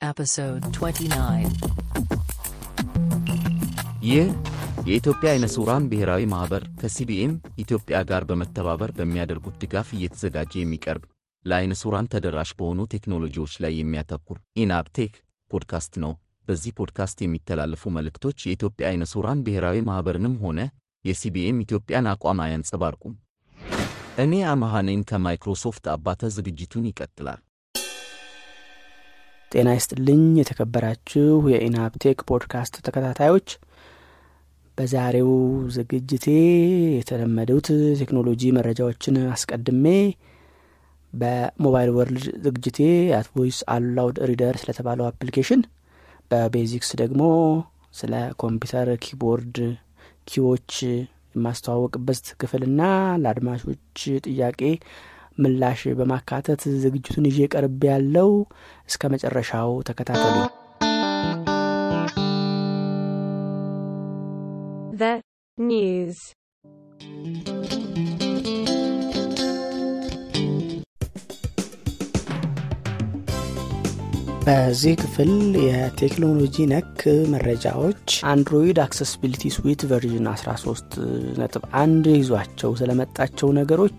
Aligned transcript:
Episode 0.00 0.64
29. 0.70 1.52
ይህ 4.04 4.26
የኢትዮጵያ 4.86 5.28
አይነ 5.30 5.46
ስውራን 5.54 5.84
ብሔራዊ 5.90 6.22
ማኅበር 6.32 6.64
ከ 6.80 7.01
CBM 7.01 7.32
ኢትዮጵያ 7.58 7.98
ጋር 8.10 8.24
በመተባበር 8.28 8.90
በሚያደርጉት 8.98 9.56
ድጋፍ 9.62 9.88
እየተዘጋጀ 9.96 10.52
የሚቀርብ 10.58 11.04
ለአይነ 11.44 11.72
ስውራን 11.80 12.10
ተደራሽ 12.14 12.52
በሆኑ 12.58 12.86
ቴክኖሎጂዎች 12.94 13.54
ላይ 13.64 13.74
የሚያተኩር 13.76 14.38
ENABTech 14.62 15.14
ፖድካስት 15.50 15.96
ነው። 16.04 16.12
በዚህ 16.48 16.76
ፖድካስት 16.78 17.18
የሚተላለፉ 17.22 17.94
መልእክቶች 17.96 18.38
የኢትዮጵያ 18.44 18.86
አይነ 18.90 19.04
ስውራን 19.12 19.42
ብሔራዊ 19.46 19.80
ማኅበርንም 19.88 20.36
ሆነ 20.44 20.60
የ 21.04 21.28
CBM 21.28 21.64
ኢትዮጵያን 21.64 22.10
አቋም 22.12 22.44
አያንጸባርቁም። 22.44 23.16
እኔ 24.18 24.34
አመሃኔን 24.50 25.02
ከማይክሮሶፍት 25.08 25.86
አባተ 25.92 26.30
ዝግጅቱን 26.36 26.86
ይቀጥላል። 26.90 27.40
ጤና 29.52 29.68
ይስጥልኝ 29.76 30.22
የተከበራችሁ 30.38 31.24
የ 31.52 31.65
ENABTech 31.65 32.18
ፖድካስት 32.28 32.74
ተከታታዮች። 32.86 33.48
በዛሬው 34.78 35.30
ዝግጅቴ 35.76 36.26
የተለመዱት 36.96 37.68
ቴክኖሎጂ 38.00 38.42
መረጃዎችን 38.56 39.16
አስቀድሜ 39.32 39.86
በ 41.12 41.32
Mobile 41.32 41.90
World 41.96 42.26
ዝግጅቴ 42.46 42.78
At 43.18 43.28
Voice 43.36 43.58
Aloud 43.74 44.18
Reader 44.30 44.56
ስለተባለው 44.62 45.06
application 45.10 45.62
በ 46.30 46.45
Basics 46.45 46.90
ደግሞ 47.02 47.22
ስለ 47.94 48.14
ኮምፒውተር 48.42 48.88
keyboard 49.04 49.56
key 50.30 50.48
ዎች 50.48 50.72
የማስተዋውቅበት 51.34 52.26
ክፍልና 52.40 52.82
ለአድማጮች 53.22 53.98
ጥያቄ 54.26 54.60
ምላሽ 55.38 55.82
በማካተት 55.98 56.62
ዝግጅቱን 56.82 57.28
ይዤ 57.30 57.48
ቀርቤያለሁ 57.54 58.30
እስከ 58.88 59.10
መጨረሻው 59.14 59.72
ተከታተሉ። 59.88 60.36
The 64.94 65.14
news. 65.58 66.18
በዚህ 74.46 74.92
ክፍል 75.00 75.30
የቴክኖሎጂ 75.62 76.66
ነክ 76.72 76.98
መረጃዎች 77.32 78.04
Android 78.32 78.78
Accessibility 78.84 79.50
Suite 79.54 79.80
version 79.90 80.26
13 80.32 80.94
ነጥብ 81.40 81.64
አንድ 81.80 82.04
ይዟቸው 82.14 82.72
ስለመጣቸው 82.80 83.48
ነገሮች 83.58 83.98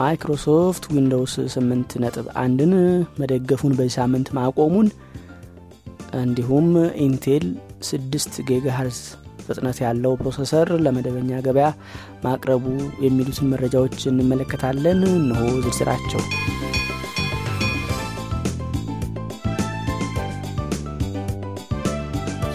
Microsoft 0.00 0.84
Windows 0.94 1.32
8 1.54 1.96
ነጥብ 2.02 2.26
አንድን 2.42 2.72
መደገፉን 3.20 3.74
በዚህ 3.78 3.94
ሳምንት 3.98 4.28
ማቆሙን 4.38 4.88
እንዲሁም 6.22 6.68
Intel 7.06 7.44
6 7.88 8.40
gigahertz 8.48 9.00
ፍጥነት 9.46 9.78
ያለው 9.84 10.12
processor 10.20 10.68
ለመደበኛ 10.84 11.40
ገበያ 11.46 11.68
ማቅረቡ 12.24 12.64
የሚሉትን 13.04 13.50
መረጃዎች 13.52 13.98
እንመለከታለን። 14.10 15.00
እነሆ 15.12 15.40
ዝርዝራቸው። 15.64 16.22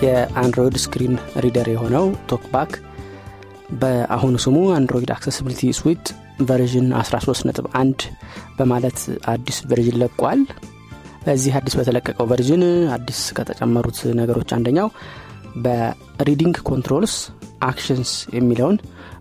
የ 0.03 0.19
Android 0.19 0.75
screen 0.83 1.13
reader 1.44 1.67
የሆነው 1.72 2.05
TalkBack 2.31 2.72
በአሁኑ 3.79 4.35
ስሙ 4.44 4.57
Android 4.75 5.11
Accessibility 5.16 5.72
Suite 5.80 6.05
version 6.47 6.88
13.1 6.99 8.03
በማለት 8.57 8.99
አዲስ 9.33 9.57
version 9.69 9.97
ለቋል። 10.02 10.41
በዚህ 11.23 11.53
አዲስ 11.59 11.73
በተለቀቀው 11.79 12.27
version 12.31 12.63
አዲስ 12.95 13.21
ከተጨመሩት 13.38 13.97
ነገሮች 14.19 14.49
አንደኛው 14.57 14.89
በ 15.63 15.84
reading 15.84 16.58
controls 16.69 17.16
actions 17.67 18.11
የሚለውን 18.38 18.77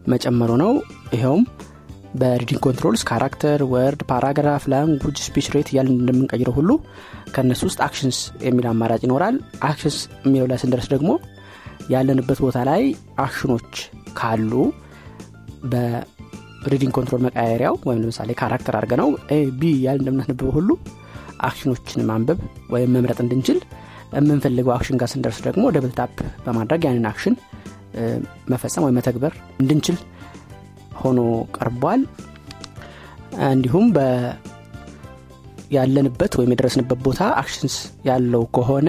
መጨመሩ 0.09 0.51
ነው። 0.63 0.73
ይኸውም 1.15 1.45
በ 2.21 2.30
reading 2.30 2.61
controls 2.67 3.03
character፣ 3.09 3.61
word፣ 3.73 4.01
paragraph፣ 4.11 4.65
language፣ 4.73 5.17
speech 5.27 5.47
rate 5.55 5.69
እያልን 5.73 5.97
እንደምንቀይረው 5.97 6.55
ሁሉ 6.59 6.71
ከእነሱ 7.35 7.63
ውስጥ 7.69 7.81
actions 7.87 8.19
የሚል 8.47 8.67
አማራጭ 8.71 9.03
ይኖራል። 9.07 9.37
actions 9.69 9.97
የሚለው 10.25 10.49
ላይ 10.53 10.61
ስንደርስ 10.63 10.89
ደግሞ 10.95 11.11
ያለንበት 11.91 12.39
ቦታ 12.45 12.59
ላይ 12.71 12.83
action 13.25 13.54
ኖች 13.54 13.73
ካሉ 14.19 14.53
በ 16.67 16.73
reading 16.73 16.93
control 16.97 17.21
መቀያየሪያው 17.27 17.75
ወይም 17.89 18.01
ለምሳሌ 18.03 18.31
character 18.41 18.77
አድርገነው 18.79 19.09
ቢ 19.59 19.73
ያል 19.85 19.99
እንደምናስነበበው 20.01 20.55
ሁሉ 20.57 20.71
action 21.49 21.78
ኖችን 21.78 22.07
ማንበብ 22.09 22.39
ወይም 22.75 22.91
መምረጥ 22.97 23.19
እንድንችል 23.25 23.59
የምንፈልገው 24.17 24.73
action 24.75 24.99
ጋር 25.01 25.09
ስንደርስ 25.13 25.39
ደግሞ 25.47 25.65
double 25.77 25.93
tap 25.99 26.15
በማድረግ 26.45 26.83
ያንን 26.87 27.07
action 27.11 27.35
መፈጸም 28.53 28.85
ወይም 28.87 28.97
መተግበር 28.99 29.33
እንድንችል 29.61 29.97
ሆኖ 31.01 31.21
ቀርቧል። 31.57 32.03
እንዲሁም 33.51 33.87
ያለንበት 35.77 36.33
ወይም 36.39 36.51
የደረስንበት 36.53 36.99
ቦታ 37.07 37.23
actions 37.41 37.77
ያለው 38.09 38.43
ከሆነ 38.57 38.89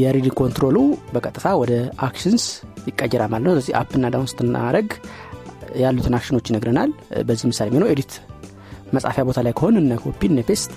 የ 0.00 0.08
reading 0.08 0.34
control 0.40 0.68
ኡ 0.68 0.76
በቀጥታ 1.14 1.46
ወደ 1.62 1.72
actions 2.06 2.44
ይቀየራል 2.88 3.30
ማለት 3.32 3.44
ነው። 3.46 3.52
ስለዚህ 3.54 3.74
up 3.80 3.90
ና 3.90 4.06
down 4.14 4.28
ስናደርግ 4.32 4.88
ያሉትን 5.80 6.14
action 6.18 6.35
ኖች 6.35 6.46
ይነግረናል። 6.50 6.90
በዚህ 7.28 7.46
ምሳሌ 7.50 7.66
የሚሆነው 7.68 7.90
edit 7.92 8.12
መጻፊያ 8.96 9.22
ቦታ 9.28 9.38
ላይ 9.46 9.52
ከሆን 9.58 9.76
እነ 9.80 9.92
ኮፒ 10.02 10.20
እነ 10.30 10.40
paste 10.48 10.72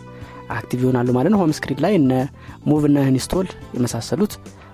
active 0.56 0.79
ይሆናሉ 0.83 1.09
ማለት 1.17 1.31
ነው። 1.33 1.39
home 1.41 1.53
screen 1.57 1.79
ላይ 1.85 1.94
እነ 2.00 2.11
move 2.68 2.84
እና 2.89 3.00
install 3.12 3.47
የመሳሰሉት 3.75 4.34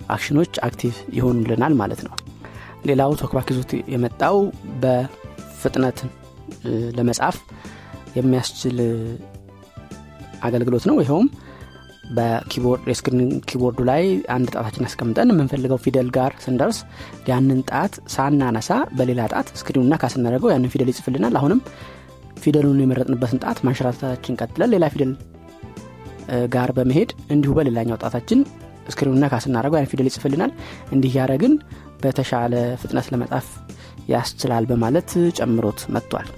action 0.09 0.35
ኖች 0.35 0.53
active 0.67 0.95
ይሆኑልናል 1.17 1.73
ማለት 1.81 2.01
ነው። 2.07 2.13
ሌላው 2.89 3.11
TalkBack 3.21 3.47
ይዞት 3.53 3.71
የመጣው 3.93 4.37
በፍጥነት 4.83 5.97
ለመጻፍ 6.97 7.35
የሚያስችል 8.17 8.77
አገልግሎት 10.43 10.85
ነው። 10.89 10.95
ይኸውም 11.01 11.27
በ 12.03 12.19
keyboard 12.19 12.85
የ 12.91 12.98
screen 12.98 13.19
keyboard 13.49 13.73
ኡ 13.73 13.79
ላይ 13.89 14.03
አንድ 14.35 14.47
ጣታችን 14.53 14.85
አስቀምጠን 14.87 15.31
የምንፈልገው 15.31 15.79
ፊደል 15.83 16.07
ጋር 16.15 16.31
ስንደርስ 16.45 16.77
ያንን 17.29 17.59
ጣት 17.69 17.93
ሳናነሳ 18.13 18.69
በሌላ 18.97 19.21
ጣት 19.33 19.49
screen 19.59 19.95
ኡን 20.01 20.10
ነካ 20.10 20.22
ስናደርገው 20.22 20.51
ያንን 20.53 20.71
ፊደል 20.73 20.89
ይጽፍልናል። 20.91 21.35
አሁንም 21.39 21.59
ፊደሉን 22.43 22.81
የመረጥንበትን 22.83 23.41
ጣት 23.43 23.59
ማንሸራተታችን 23.65 24.37
ቀጥለን 24.41 24.71
ሌላ 24.73 24.85
ፊደል 24.93 25.11
ጋር 26.53 26.69
በመሄድ 26.77 27.09
እንዲሁ 27.33 27.51
በሌላኛው 27.57 27.99
ጣታችን 28.03 28.41
screen 28.91 29.25
ኡን 29.33 29.41
ነካ 29.41 29.52
ስናደርገው 29.52 29.79
ያን 29.79 29.89
ፊደል 29.91 30.07
ይጽፍልናል። 30.09 30.51
እንዲህ 30.93 31.13
ያደረግን 31.19 31.53
በተሻለ 32.03 32.53
ፍጥነት 32.81 33.07
ለመጻፍ 33.13 33.47
ያስችላል 34.11 34.65
በማለት 34.69 35.09
ጨምሮት 35.39 35.81
መጥቷል። 35.95 36.29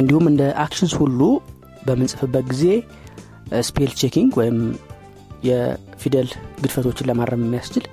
እንዲሁም 0.00 0.26
እንደ 0.30 0.42
actions 0.64 0.92
ሁሉ 1.00 1.20
በምንጽፍበት 1.86 2.44
ጊዜ 2.52 2.64
spell 3.66 3.92
checking 4.00 4.32
ወይም 4.40 4.58
የፊደል 5.48 6.28
ግድፈቶችን 6.58 7.08
ለማረም 7.10 7.44
የሚያስችል 7.44 7.84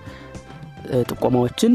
ጥቆማዎችን 1.09 1.73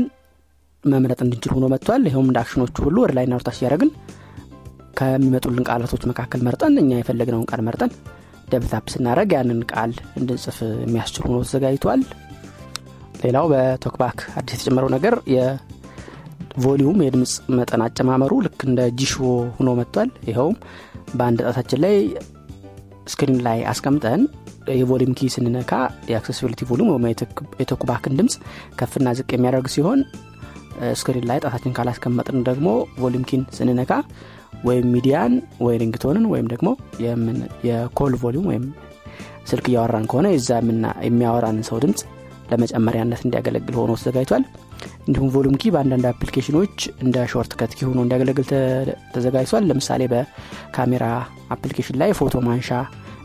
መምረጥ 0.85 1.19
እንድንችል 1.25 1.53
ሆኖ 1.55 1.67
መጥቷል። 1.73 2.03
ይኸውም 2.09 2.29
እንደ 2.31 2.39
action 2.43 2.63
ኖቹ 2.63 2.77
ሁሉ 2.87 2.97
ወደ 3.05 3.13
ላይና 3.19 3.37
ወደ 3.39 3.48
ታች 3.48 3.59
እያደረግን 3.61 3.91
ከሚመጡልን 4.99 5.67
ቃላቶች 5.69 6.03
መካከል 6.11 6.41
መርጠን 6.47 6.75
እኛ 6.83 6.91
የፈለግነውን 6.99 7.47
ቃል 7.51 7.61
መርጠን 7.69 7.93
double 8.49 8.74
tap 8.74 8.87
ስናደርግ 8.95 9.31
ያንን 9.37 9.61
ቃል 9.73 9.93
እንድንጽፍ 10.19 10.57
የሚያስችል 10.83 11.25
ሆኖ 11.27 11.39
ተዘጋጅቷል። 11.45 12.01
ሌላው 13.23 13.47
በ 13.53 13.66
TalkBack 13.66 14.19
አዲስ 14.39 14.55
የተጨመረው 14.57 14.91
ነገር 14.95 15.15
የ 15.35 15.76
volume 15.76 16.99
የድምፅ 17.05 17.33
መጠን 17.59 17.85
አጨማመሩ 17.87 18.33
ልክ 18.47 18.61
እንደ 18.69 18.83
Jieshuo 19.01 19.15
ሆኖ 19.57 19.71
መጥቷል። 19.81 20.11
ይኸውም 20.31 20.57
በአንድ 21.15 21.41
ጣታችን 21.47 21.81
ላይ 21.85 21.95
screen 23.07 23.39
ላይ 23.47 23.59
አስቀምጠን 23.71 24.21
የ 24.75 24.85
volume 24.85 25.15
key 25.19 25.31
ስንነካ 25.35 25.73
የ 26.11 26.18
accessibility 26.18 26.63
volume 26.71 26.91
ወይም 26.93 27.07
የ 27.63 27.72
TalkBack 27.72 28.08
ን 28.08 28.17
ድምፅ 28.19 28.35
ከፍና 28.81 29.15
ዝቅ 29.19 29.29
የሚያደርግ 29.35 29.69
ሲሆን 29.75 30.01
screen 31.01 31.27
ላይ 31.31 31.39
ጣታችን 31.45 31.75
ካላስቀመጥን 31.77 32.39
ደግሞ 32.49 32.69
volume 33.01 33.27
key 33.31 33.38
ን 33.38 33.43
ስንነካ 33.57 33.93
ወይም 34.65 34.87
ሚዲያን 34.95 35.33
ወይ 35.65 35.77
ringtone 35.83 36.16
ን 36.16 36.25
ወይም 36.33 36.49
ደግሞ 36.53 36.69
የ 37.69 37.84
call 37.84 38.15
volume 38.23 38.49
ወይም 38.51 38.65
ስልክ 39.51 39.67
እያወራን 39.71 40.09
ከሆነ 40.11 40.27
የዛ 40.35 40.51
የሚያወራንን 41.07 41.65
ሰው 41.71 41.79
ድምፅ 41.85 42.03
ለመጨመሪያነት 42.51 43.21
እንዲያገለግል 43.25 43.75
ሆኖ 43.81 43.93
ተዘጋጅቷል። 44.01 44.43
እንዲሁም 45.07 45.29
volume 45.35 45.55
key 45.61 45.71
በአንዳንድ 45.75 46.07
application 46.11 46.58
ኖች 46.58 46.75
እንደ 47.05 47.17
shortcut 47.33 47.73
key 47.77 47.87
ሆኖ 47.89 47.99
እንዲያገለግል 48.05 48.47
ተዘጋጅቷል። 49.15 49.67
ለምሳሌ 49.71 50.03
በካሜራ 50.13 51.05
application 51.55 51.99
ላይ 52.03 52.11
ፎቶ 52.21 52.35
ማንሻ 52.49 52.71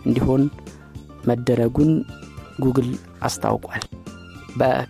እንዲሆን 0.07 0.43
መደረጉን 1.29 1.91
ጉግል 2.65 2.89
አስታውቋል። 3.21 3.83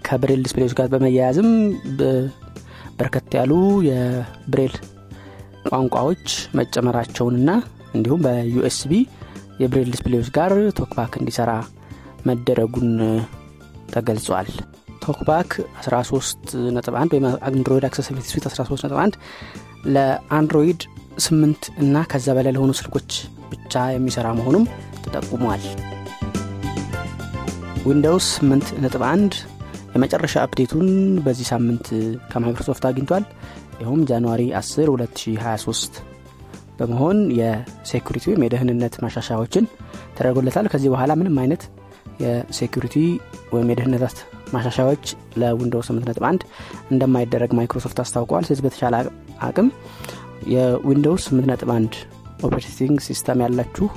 ከብሬል 0.08 0.42
display 0.46 0.64
ዎች 0.64 0.74
ጋር 0.80 0.88
በመያያዝም 0.94 1.50
በርከት 3.00 3.32
ያሉ 3.38 3.54
የብሬል 3.88 4.76
ቋንቋዎች 5.70 6.26
መጨመራቸውንና 6.60 7.50
እንዲሁም 7.96 8.22
በ 8.26 8.53
USB 8.53 8.94
የብሬል 9.62 9.90
display 9.94 10.17
ዎች 10.17 10.30
ጋር 10.38 10.54
TalkBack 10.80 11.14
እንዲሰራ 11.22 11.52
መደረጉን 12.26 12.92
ተገልጿል 13.94 14.50
TalkBack 15.06 15.52
13.1 15.84 17.14
ወይም 17.14 17.26
Android 17.50 17.86
Accessibility 17.90 18.28
Suite 18.32 18.46
13.1 18.50 19.20
ለ 19.96 20.15
Android 20.15 20.82
8 21.20 21.70
እና 21.82 22.04
ከዛ 22.12 22.28
በላይ 22.38 22.54
ለሆኑ 22.56 22.72
ስልኮች 22.80 23.10
ብቻ 23.52 23.84
የሚሰራ 23.94 24.28
መሆኑም 24.40 24.66
ተጠቁሟል። 25.04 25.64
Windows 27.88 28.28
8.1 28.42 29.38
የመጨረሻ 29.94 30.36
update 30.44 30.70
ኡን 30.70 30.88
በዚህ 31.26 31.48
ሳምንት 31.52 31.86
ከማይክሮሶፍት 32.32 32.86
አግኝቷል። 32.90 33.24
ይኸውም 33.80 34.02
January 34.10 34.44
10 34.60 34.88
2023 34.92 36.00
በመሆን 36.80 37.18
የ 37.40 37.57
security 37.57 38.26
ወይም 38.30 38.44
የደህንነት 38.46 38.96
ማሻሻያዎችን 39.04 39.66
ተደርጎለታል። 40.18 40.68
ከዚህ 40.74 40.90
በኋላ 40.94 41.12
ምንም 41.20 41.38
አይነት 41.44 41.64
የ 42.24 42.38
security 42.38 42.96
ወይም 43.54 43.70
የደህንነት 43.72 44.18
ማሻሻያዎች 44.54 45.06
ለ 45.42 45.52
Windows 45.52 45.88
8.1 45.92 46.46
እንደማይደረግ 46.92 47.52
ማይክሮሶፍት 47.60 48.00
አስታውቀዋል 48.04 48.46
ስለዚህ 48.48 48.66
በተቻለ 48.68 48.96
አቅም 49.48 49.68
የ 50.54 50.69
Windows 50.69 51.24
8.1 51.32 51.98
operating 52.44 52.98
system 53.08 53.42
ያላችሁ 53.44 53.88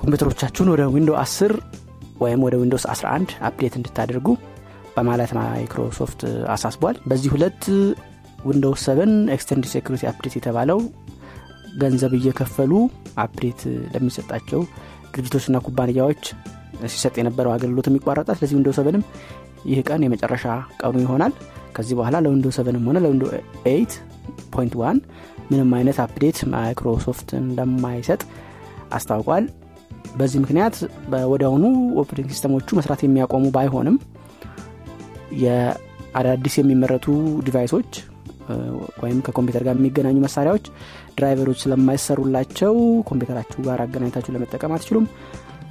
ኮምፒውተሮቻችሁን 0.00 0.68
ወደ 0.72 0.82
Windows 0.94 1.10
10 1.22 1.54
ወይም 2.20 2.40
ወደ 2.46 2.54
Windows 2.62 2.84
11 2.92 3.34
update 3.48 3.74
እንድታደርጉ 3.78 4.28
በማለት 4.96 5.30
ማይክሮሶፍት 5.38 6.20
አሳስቧል። 6.54 6.96
በዚህ 7.10 7.30
ሁለት 7.34 7.62
Windows 8.48 8.82
7 8.88 9.04
extend 9.36 9.64
security 9.72 10.04
update 10.10 10.34
የተባለው 10.38 10.80
ገንዘብ 11.80 12.12
እየከፈሉ 12.18 12.72
update 13.24 13.60
ለሚሰጣቸው 13.94 14.60
ድርጅቶችና 15.14 15.58
ኩባንያዎች 15.66 16.22
ሲሰጥ 16.92 17.14
የነበረው 17.20 17.52
አገልግሎት 17.54 17.86
የሚቋረጣል 17.90 18.36
ስለዚህ 18.38 18.56
Windows 18.58 18.70
seven 18.78 18.95
ም 18.95 19.02
ይህ 19.68 19.78
ቀን 19.88 20.02
የመጨረሻ 20.06 20.44
ቀኑ 20.80 20.96
ይሆናል። 21.04 21.32
ከዚህ 21.76 21.94
በኋላ 21.98 22.16
ለ 22.24 22.29
Windows 22.29 22.46
seven 22.56 22.76
ም 22.76 22.84
ሆነ 22.88 22.98
ለ 23.04 23.08
Windows 23.08 23.24
8 23.64 23.96
point 24.54 24.74
one 24.80 24.98
ምንም 25.50 25.70
አይነት 25.78 25.98
update 26.04 26.38
Microsoft 26.52 27.28
እንደማይሰጥ 27.40 28.20
አስታውቋል። 28.92 29.44
በዚህ 30.18 30.38
ምክንያት 30.44 30.76
ወዲያውኑ 31.32 31.64
operating 32.02 32.30
system 32.34 32.59
ኦቹ 32.59 32.76
መስራት 32.78 33.00
የሚያቆሙ 33.04 33.44
ባይሆንም 33.56 33.96
የአዳዲስ 35.42 36.54
የሚመረቱ 36.58 37.06
device 37.46 37.72
ኦች 37.72 37.90
ወይም 39.02 39.18
ከኮምፒውተር 39.24 39.62
ጋር 39.66 39.74
የሚገናኙ 39.78 40.16
መሳሪያዎች 40.24 40.66
driver 41.16 41.41
ኦች 41.41 41.58
ስለማይሰሩላቸው 41.64 42.74
ኮምፒውተራችሁ 43.08 43.60
ጋር 43.66 43.78
አገናኝታችሁ 43.84 44.32
ለመጠቀም 44.36 44.74
አትችሉም። 44.76 45.06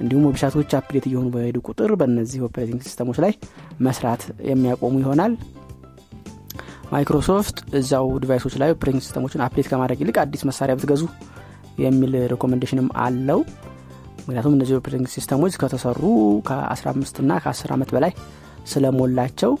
እንዲሁም 0.00 0.26
website 0.28 0.56
ኦች 0.56 0.72
update 0.78 1.04
እየሆኑ 1.08 1.28
በሄዱ 1.34 1.58
ቁጥር 1.68 1.92
በእነዚህ 2.00 2.44
operating 2.46 2.80
system 2.86 3.05
ኦች 3.05 3.18
ላይ 3.24 3.32
መስራት 3.86 4.22
የሚያቆሙ 4.50 4.94
ይሆናል 5.02 5.32
ማይክሮሶፍት 6.92 7.56
እዚያው 7.78 8.06
device 8.22 8.41
ኦች 8.41 8.54
ላይ 8.60 8.70
operating 8.74 9.02
system 9.06 9.24
ኦችን 9.24 9.42
update 9.46 9.66
ከማድረግ 9.70 9.98
ይልቅ 10.02 10.16
አዲስ 10.22 10.42
መሳሪያ 10.48 10.74
ብትገዙ 10.78 11.02
የሚል 11.84 12.12
recommendation 12.32 12.81
ም 12.81 12.88
አለው። 13.04 13.40
ምክንያቱም 14.20 14.54
እነዚህ 14.56 14.74
operating 14.78 15.08
system 15.14 15.37
ኦች 15.37 15.52
ከተሰሩ 15.62 16.00
ከ15 16.48 17.20
እና 17.22 17.32
ከ10 17.44 17.72
ዓመት 17.76 17.90
በላይ 17.96 18.12
ስለሞላቸው 18.72 19.52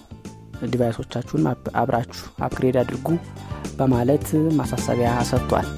device 0.72 0.97
ኦቻችሁን 0.97 1.44
አብራችሁ 1.82 2.24
upgrade 2.46 2.76
አድርጉ 2.82 3.08
በማለት 3.78 4.26
ማሳሰቢያ 4.58 5.10
ሰጥቷል። 5.30 5.68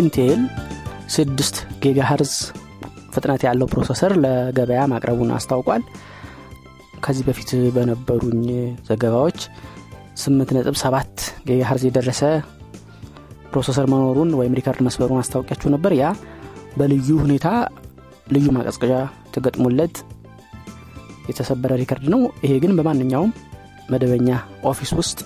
Intel 0.00 0.42
6 1.16 1.58
gigahertz 1.82 2.34
ፍጥነት 3.14 3.42
ያለው 3.46 3.66
processor 3.72 4.12
ለገበያ 4.24 4.82
ማቅረቡን 4.92 5.32
አስታውቋል። 5.38 5.82
ከዚህ 7.04 7.24
በፊት 7.28 7.50
በነበሩኝ 7.74 8.44
ዘገባዎች 8.88 9.38
8.7 10.16 11.20
gigahertz 11.46 11.82
የደረሰ 11.86 12.20
processor 13.52 13.86
መኖሩን 13.92 14.30
ወይም 14.38 14.56
record 14.58 14.80
መስበሩን 14.86 15.20
አስታውቂያችሁ 15.22 15.68
ነበር። 15.74 15.92
ያ 16.00 16.06
በልዩ 16.78 17.08
ሁኔታ 17.22 17.46
ልዩ 18.26 18.46
ማቀዝቀዣ 18.56 18.92
ተገጥሞለት 19.34 19.96
የተሰበረ 21.28 21.72
record 21.80 22.06
ነው። 22.14 22.20
ይሄ 22.44 22.52
ግን 22.62 22.72
በማንኛውም 22.78 23.32
መደበኛ 23.92 24.28
office 24.70 24.92
ውስጥ 25.00 25.18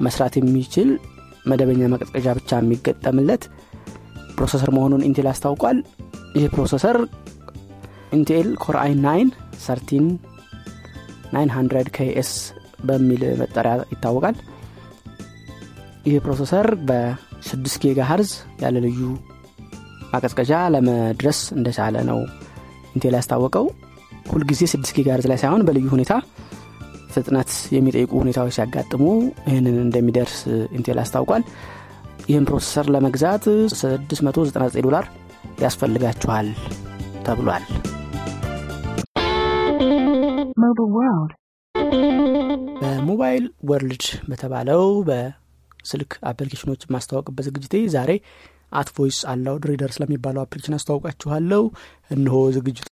መስራት 0.00 0.34
የሚችል 0.38 0.88
መደበኛ 1.46 1.88
ማቀዝቀዣ 1.92 2.28
ብቻ 2.38 2.58
የሚገጠምለት 2.60 3.42
processor 4.36 4.70
መሆኑን 4.76 5.04
Intel 5.08 5.28
አስታውቋል። 5.32 5.78
ይህ 6.36 6.46
processor 6.54 6.96
Intel 8.12 8.48
Core 8.64 8.76
i 8.82 8.92
9 8.98 9.36
13 9.60 10.08
900 11.32 11.92
KS 11.96 12.30
በሚል 12.88 13.22
መጠሪያ 13.40 13.72
ይታወቃል። 13.92 14.36
ይህ 16.06 16.16
processor 16.24 16.66
በ6 16.88 17.78
gigahertz 17.84 18.32
ያለ 18.62 18.76
ልዩ 18.84 19.00
ማቀዝቀዣ 20.12 20.52
ለመድረስ 20.74 21.40
እንደቻለ 21.56 21.96
ነው 22.10 22.18
Intel 22.94 23.16
ያስታወቀው። 23.18 23.66
ሁልጊዜ 24.32 24.60
6 24.72 24.92
gigahertz 24.96 25.26
ላይ 25.32 25.38
ሳይሆን 25.42 25.64
በልዩ 25.68 25.86
ሁኔታ 25.94 26.12
ፍጥነት 27.14 27.50
የሚጠይቁ 27.74 28.12
ሁኔታዎች 28.22 28.54
ሲያጋጥሙ 28.56 29.04
ይህንን 29.48 29.76
እንደሚደርስ 29.84 30.38
Intel 30.78 31.00
አስታውቋል። 31.02 31.44
ይህን 32.28 32.46
processor 32.48 32.86
ለመግዛት 32.94 33.44
699 33.74 34.80
ዶላር 34.86 35.04
ያስፈልጋችኋል 35.62 36.48
ተብሏል. 37.26 37.64
በ 42.80 42.96
Mobile 42.96 43.44
World 43.68 44.04
በተባለው 44.28 44.82
በስልክ 45.08 46.12
application 46.30 46.68
ኦች 46.68 46.82
የማስተዋወቅበት 46.86 47.46
ዝግጅቴ 47.48 47.74
ዛሬ 47.94 48.12
At 48.72 48.88
Voice 48.96 49.18
Aloud 49.32 49.64
Reader 49.70 49.90
ስለሚባለው 49.96 50.42
application 50.44 50.76
አስተዋውቃችኋለሁ። 50.78 51.62
እንሆ 52.10 52.36
ዝግጅቱ። 52.56 52.88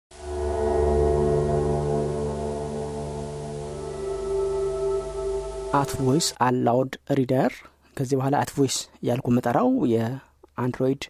At 5.76 5.92
Voice 6.00 6.28
Aloud 6.46 6.94
Reader። 7.18 7.52
ከዚህ 7.98 8.16
በኋላ 8.20 8.36
At 8.42 8.52
Voice 8.56 8.78
እያልኩ 9.00 9.28
የምጠራው 9.36 9.70
የ 9.94 10.18
Android 10.18 11.04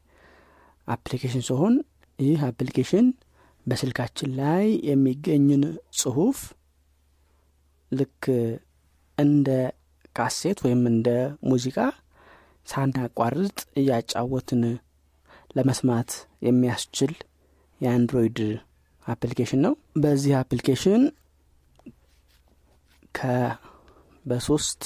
application 0.87 1.43
ሲሆን 1.47 1.75
ይህ 2.19 2.39
application 2.47 3.07
በስልካችን 3.65 4.29
ላይ 4.39 4.65
የሚገኝን 4.89 5.63
ጽሁፍ 5.99 6.37
ልክ 7.91 8.23
እንደ 9.17 9.47
ካሴት 10.15 10.59
ወይም 10.65 10.81
እንደ 10.91 11.09
ሙዚቃ 11.49 11.77
ሳናቋርጥ 12.67 13.57
እያጫወትን 13.81 14.63
ለመስማት 15.55 16.11
የሚያስችል 16.47 17.13
የ 17.81 17.94
Android 17.94 18.39
application 19.05 19.61
ነው። 19.65 19.73
በዚህ 19.97 20.33
application 20.39 21.03
በሶስት 24.25 24.83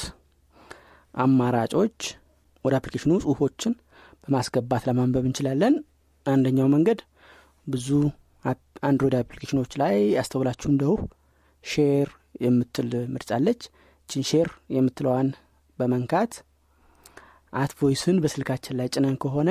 አማራጮች 1.14 1.98
ወደ 2.66 2.74
application 2.80 3.09
ኡ 3.09 3.14
ጽሁፎችን 3.24 3.74
በማስገባት 4.24 4.84
ለማንበብ 4.88 5.26
እንችላለን። 5.30 5.76
አንደኛው 6.26 6.68
መንገድ 6.76 7.00
ብዙ 7.68 7.88
Android 8.84 9.16
application 9.20 9.58
ኦች 9.58 9.72
ላይ 9.82 9.96
ያስተውላችሁ 10.16 10.68
እንደው 10.72 10.94
share 11.64 12.10
የምትል 12.42 12.92
ምርጫ 13.14 13.62
አለችን 14.10 14.26
share 14.30 14.48
የምትለዋን 14.76 15.30
በመንካት 15.80 16.34
At 17.54 17.72
Voice 17.80 18.07
ን 18.07 18.18
በስልካችን 18.24 18.78
ላይ 18.80 18.88
ጭነን 18.94 19.16
ከሆነ 19.24 19.50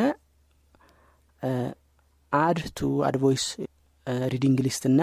add 2.33 2.59
to 2.79 2.91
At 3.09 3.17
Voice 3.23 3.45
reading 4.27 4.59
list 4.67 4.85
እና 4.91 5.01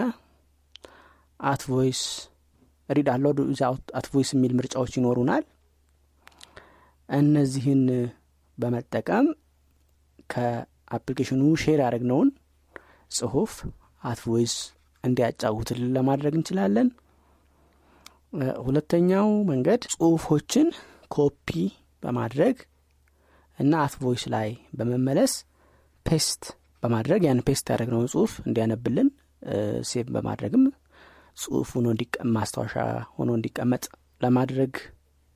At 1.39 1.61
Voice 1.71 2.01
read 2.89 3.07
aloud 3.13 3.31
At 3.99 4.07
Voice 4.13 4.29
የሚል 4.35 4.53
ምርጫዎች 4.59 4.93
ይኖሩናል። 4.99 5.43
እነዚህን 7.09 7.83
በመጠቀም 8.57 9.27
ከ 10.29 10.46
application 10.46 11.41
ኡ 11.63 11.68
share 11.68 11.79
ያደረግነውን 11.83 12.29
ጽሁፍ 13.11 13.53
At 14.01 14.19
Voice 14.25 14.55
እንዲያጫውትልን 15.03 15.89
ለማድረግ 15.97 16.33
እንችላለን 16.39 16.87
ሁለተኛው 18.65 19.29
መንገድ 19.49 19.81
ጽሁፎችን 19.93 20.67
ኮፒ 21.11 21.49
በማድረግ 22.03 22.55
እና 23.59 23.73
At 23.85 23.95
Voice 24.01 24.23
ላይ 24.33 24.49
በመመለስ 24.77 25.33
paste 26.05 26.43
በማድረግ 26.83 27.21
ያን 27.27 27.41
paste 27.47 27.65
ያደረግነውን 27.71 28.07
ጽሁፍ 28.13 28.31
እንዲያነብልን 28.45 29.09
save 29.89 30.05
በማድረግም 30.15 30.63
ጽሁፍ 31.37 31.69
ሆኖ 31.75 31.87
ማስታወሻ 32.35 32.75
ሆኖ 33.17 33.29
እንዲቀመጥ 33.37 33.83
ለማድረግ 34.21 34.73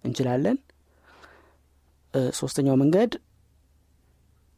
እንችላለን። 0.04 0.58
ሶስተኛው 2.40 2.76
መንገድ 2.82 3.12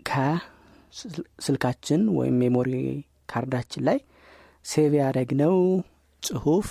ከስልካችን 0.06 2.02
ወይም 2.18 2.36
memory 2.42 2.72
card 3.30 3.49
ኣችን 3.49 3.84
ላይ 3.88 3.98
save 4.66 4.92
ያደረግነው 5.00 5.56
ጽሁፍ 6.24 6.68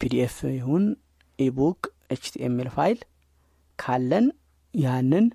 PDF 0.00 0.36
ይሁን 0.52 0.84
ebook 1.38 1.80
HTML 2.14 2.70
file 2.74 2.98
ካለን 3.78 4.26
ያንን 4.74 5.26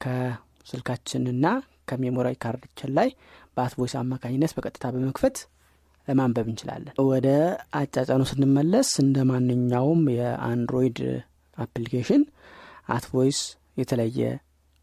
ከስልካችንና 0.00 1.46
ከ 1.88 1.98
memory 1.98 2.28
card 2.42 2.60
ኣችን 2.60 2.90
ላይ 2.98 3.08
በ 3.56 3.64
At 3.64 3.73
Voice 3.73 3.94
አማካኝነት 4.00 4.52
በቀጥታ 4.56 4.84
በመክፈት 4.94 5.36
ለማንበብ 6.08 6.46
እንችላለን። 6.50 6.94
ወደ 7.10 7.28
አጫጫኑ 7.78 8.22
ስንመለስ 8.30 8.88
እንደ 9.04 9.18
ማንኛውም 9.30 10.02
የ 10.16 10.34
Android 10.34 10.98
application 11.58 12.22
At 12.88 13.03
Voice 13.03 13.40
የተለየ 13.80 14.20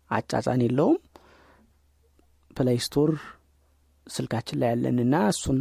አጫጫን 0.09 0.61
የለውም። 0.65 0.97
Play 2.55 2.79
Store 2.85 3.11
ስልካችን 4.07 4.59
ላይ 4.61 4.69
ያለንና 4.73 5.15
እሱን 5.33 5.59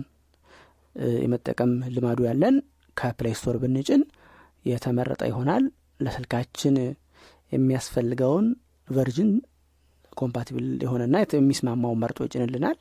የመጠቀም 1.22 1.72
ልማዱ 1.94 2.20
ያለን 2.28 2.56
ከ 3.00 3.11
Play 3.11 3.34
Store 3.38 3.56
ብንጭን 3.62 4.02
የተመረጠ 4.64 5.22
ይሆናል። 5.30 5.64
ለስልካችን 6.00 6.76
የሚያስፈልገውን 7.52 8.46
version 8.88 9.30
compatible 10.16 10.66
የሆነና 10.84 11.16
የሚስማማውን 11.34 12.00
መርጦ 12.02 12.18
ይጭንልናል። 12.26 12.78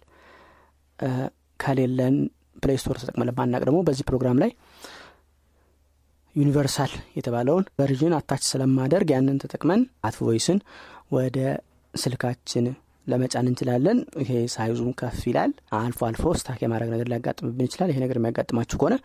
ከሌለን 1.60 2.16
Play 2.64 2.78
Store 2.82 2.98
ተጠቅመን 3.02 3.30
ደግሞ 3.64 3.80
በዚህ 3.88 4.06
ፕሮግራም 4.10 4.40
ላይ 4.44 4.52
universal 6.36 6.92
የተባለውን 7.18 7.66
version 7.80 8.14
attach 8.18 8.44
ስለማደርግ 8.50 9.10
ያንን 9.14 9.40
ተጠቅመን 9.44 9.82
At 10.08 10.19
Voice 10.19 10.48
ን 10.48 10.60
ወደ 11.12 11.38
ስልካችን 11.94 12.66
ለመጫን 13.10 13.50
እንችላለን። 13.50 14.00
ይሄ 14.22 14.32
size 14.54 14.73
ኡም 14.73 14.92
ከፍ 15.00 15.20
ይላል። 15.30 15.52
አልፎ 15.78 16.00
አልፎ 16.08 16.24
stuck 16.40 16.60
የማድረግ 16.64 16.90
ነገር 16.94 17.08
ሊያጋጥምብን 17.12 17.68
ይችላል። 17.68 17.92
ይሄ 17.92 18.00
ነገር 18.06 18.18
የሚያጋጥማችሁ 18.20 18.78
ከሆነ 18.80 18.96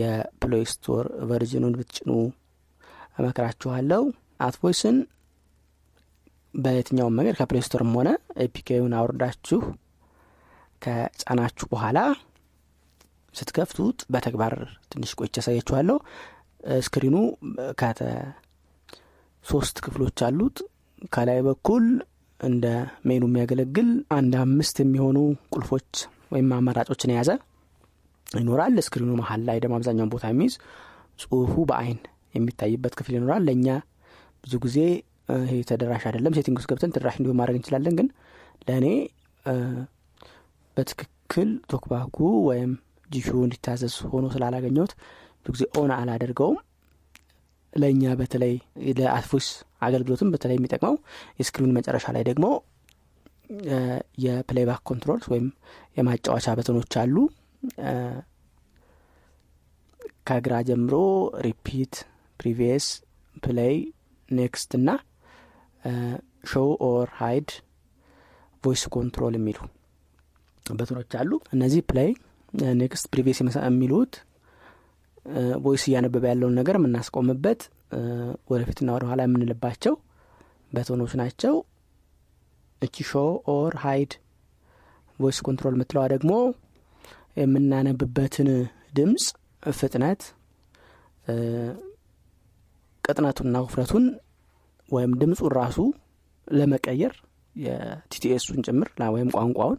የ 0.00 0.21
Play 0.21 0.64
Store 0.72 1.04
version 1.30 1.59
ኑን 1.59 1.76
ብትጭኑ 1.78 2.10
እመክራችኋለሁ። 3.18 4.02
@Voice 4.40 4.82
ን 4.82 4.96
በየትኛውም 6.54 7.16
መንገድ 7.18 7.36
ከ 7.38 7.46
Play 7.46 7.62
Store 7.64 7.84
ም 7.84 7.92
ሆነ 7.98 8.08
APK 8.44 8.65
ውን 8.65 8.94
አውርዳችሁ 8.98 9.60
ከጫናችሁ 10.82 11.66
በኋላ 11.72 11.98
ስትከፍቱት 13.34 13.98
በተግባር 14.12 14.54
ትንሽ 14.92 15.10
ቆይቼ 15.18 15.34
ያሳያችኋለሁ 15.40 15.96
screen 16.86 17.09
ኑ 17.09 17.16
ከተ 17.80 18.00
ሶስት 19.44 19.76
ክፍሎች 19.84 20.18
አሉት። 20.26 20.56
ከላይ 21.14 21.40
በኩል 21.46 21.84
እንደ 22.40 22.66
ሜኑ 23.08 23.22
የሚያገለግል 23.28 23.88
አንድ 24.16 24.32
አምስት 24.42 24.76
የሚሆኑ 24.82 25.18
ቁልፎች 25.54 25.90
ወይም 26.32 26.48
አማራጮችን 26.56 27.12
የያዘ 27.12 27.30
ይኖራል። 28.36 28.76
screen 28.86 29.04
ኑ 29.04 29.10
መሀል 29.20 29.42
ላይ 29.48 29.58
ደግሞ 29.62 29.74
አብዛኛውን 29.78 30.12
ቦታ 30.14 30.26
የሚይዝ 30.32 30.54
ጽሁፉ 31.18 31.54
በአይን 31.70 31.98
የሚታይበት 32.34 32.94
ክፍል 32.98 33.14
ይኖራል። 33.18 33.42
ለእኛ 33.48 33.68
ብዙ 34.44 34.54
ጊዜ 34.64 34.78
ይሄ 35.42 35.52
ተደራሽ 35.70 36.02
አይደለም። 36.08 36.34
setting 36.36 36.58
ውስጥ 36.60 36.68
ገብተን 36.72 36.92
ተደራሽ 36.94 37.16
እንዲሆን 37.18 37.38
ማድረግ 37.40 37.56
እንችላለን። 37.58 37.94
ግን 37.98 38.08
ለእኔ 38.68 38.86
በትክክል 40.76 41.48
TalkBack 41.72 42.07
ኩ 42.07 42.16
ወይም 42.48 42.72
Jieshuo 43.10 43.28
እንዲታዘዝ 43.44 43.94
ሆኖ 44.12 44.26
ስላላገኘሁት 44.34 44.92
ብዙ 45.38 45.52
ጊዜ 45.54 45.64
on 45.80 45.90
አላደርገውም 45.96 46.58
ለእኛ 47.72 48.12
በተለይ 48.20 48.54
ለ 48.98 49.11
@Voice 49.11 49.48
አገልግሎትም 49.86 50.30
በተለይ 50.34 50.56
የሚጠቅመው 50.58 50.94
የ 51.40 51.49
screen 51.49 51.74
መጨረሻ 51.76 52.06
ላይ 52.16 52.24
ደግሞ 52.30 52.46
የ 54.22 54.34
playback 54.34 54.80
control 54.88 55.20
ወይም 55.32 55.46
የማጫወቻ 55.98 56.54
button 56.58 56.80
ኦች 56.80 56.94
አሉ። 57.02 57.16
ከግራ 60.28 60.54
ጀምሮ 60.68 60.94
repeat 61.46 61.94
previous 62.40 62.86
play 63.36 63.76
next 64.28 64.70
እና 64.78 64.88
show 66.52 66.68
or 66.86 67.08
hide 67.18 67.50
voice 68.64 68.82
control 68.94 69.34
የሚሉ 69.38 69.58
button 70.66 70.94
ኦች 70.94 71.12
አሉ። 71.20 71.32
እነዚህ 71.54 71.82
play 71.90 72.10
next 72.80 73.06
previous 73.12 73.38
የሚሉት 73.60 74.14
voice 75.64 75.84
እያነበበ 75.88 76.24
ያለውን 76.30 76.54
ነገር 76.60 76.76
የምናስቆምበት 76.78 77.60
ወደፊትና 78.50 78.88
ወደ 78.96 79.04
ኋላ 79.10 79.20
የምንልባቸው 79.26 79.94
button 80.72 80.96
ኦች 80.96 81.12
ናቸው። 81.20 81.54
እቺ 82.82 82.96
show 83.10 83.22
or 83.52 83.74
hide 83.84 84.12
voice 85.18 85.38
control 85.46 85.74
የምትለዋ 85.76 86.04
ደግሞ 86.14 86.32
የምናነብበትን 87.40 88.48
ድምፅ 88.96 89.24
ፍጥነት 89.72 90.22
ቅጥነቱና 93.04 93.56
ውፍረቱን 93.64 94.04
ወይም 94.88 95.12
ድምፁን 95.20 95.52
ራሱ 95.58 95.78
ለመቀየር 96.46 97.14
የ 97.56 97.79
TTS 97.79 98.13
ሱን 98.13 98.58
ጭምር 98.66 98.88
ወይም 99.14 99.30
ቋንቋውን 99.36 99.78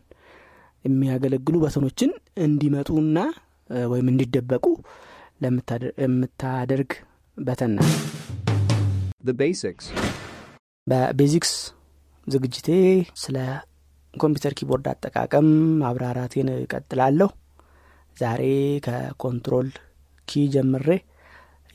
የሚያገለግሉ 0.85 1.55
button 1.63 1.87
ኦችን 1.87 2.11
እንዲመጡና 2.43 3.17
ወይም 3.93 4.07
እንዲደበቁ 4.11 4.65
ለምታደርግ 5.41 6.91
button 7.37 7.64
ና 7.64 7.77
The 9.23 9.35
basics. 9.35 9.85
በ 10.87 11.03
basics 11.03 11.51
ዝግጅቴ 12.27 12.67
ስለ 13.21 13.37
ኮምፒውተር 14.13 14.53
keyboard 14.59 14.85
አጠቃቀም 14.91 15.47
ማብራራቴን 15.81 16.49
እቀጥላለሁ። 16.55 17.29
ዛሬ 18.17 18.43
ከ 18.85 19.04
control 19.04 19.69
key 20.27 20.43
ጀምሬ 20.53 20.87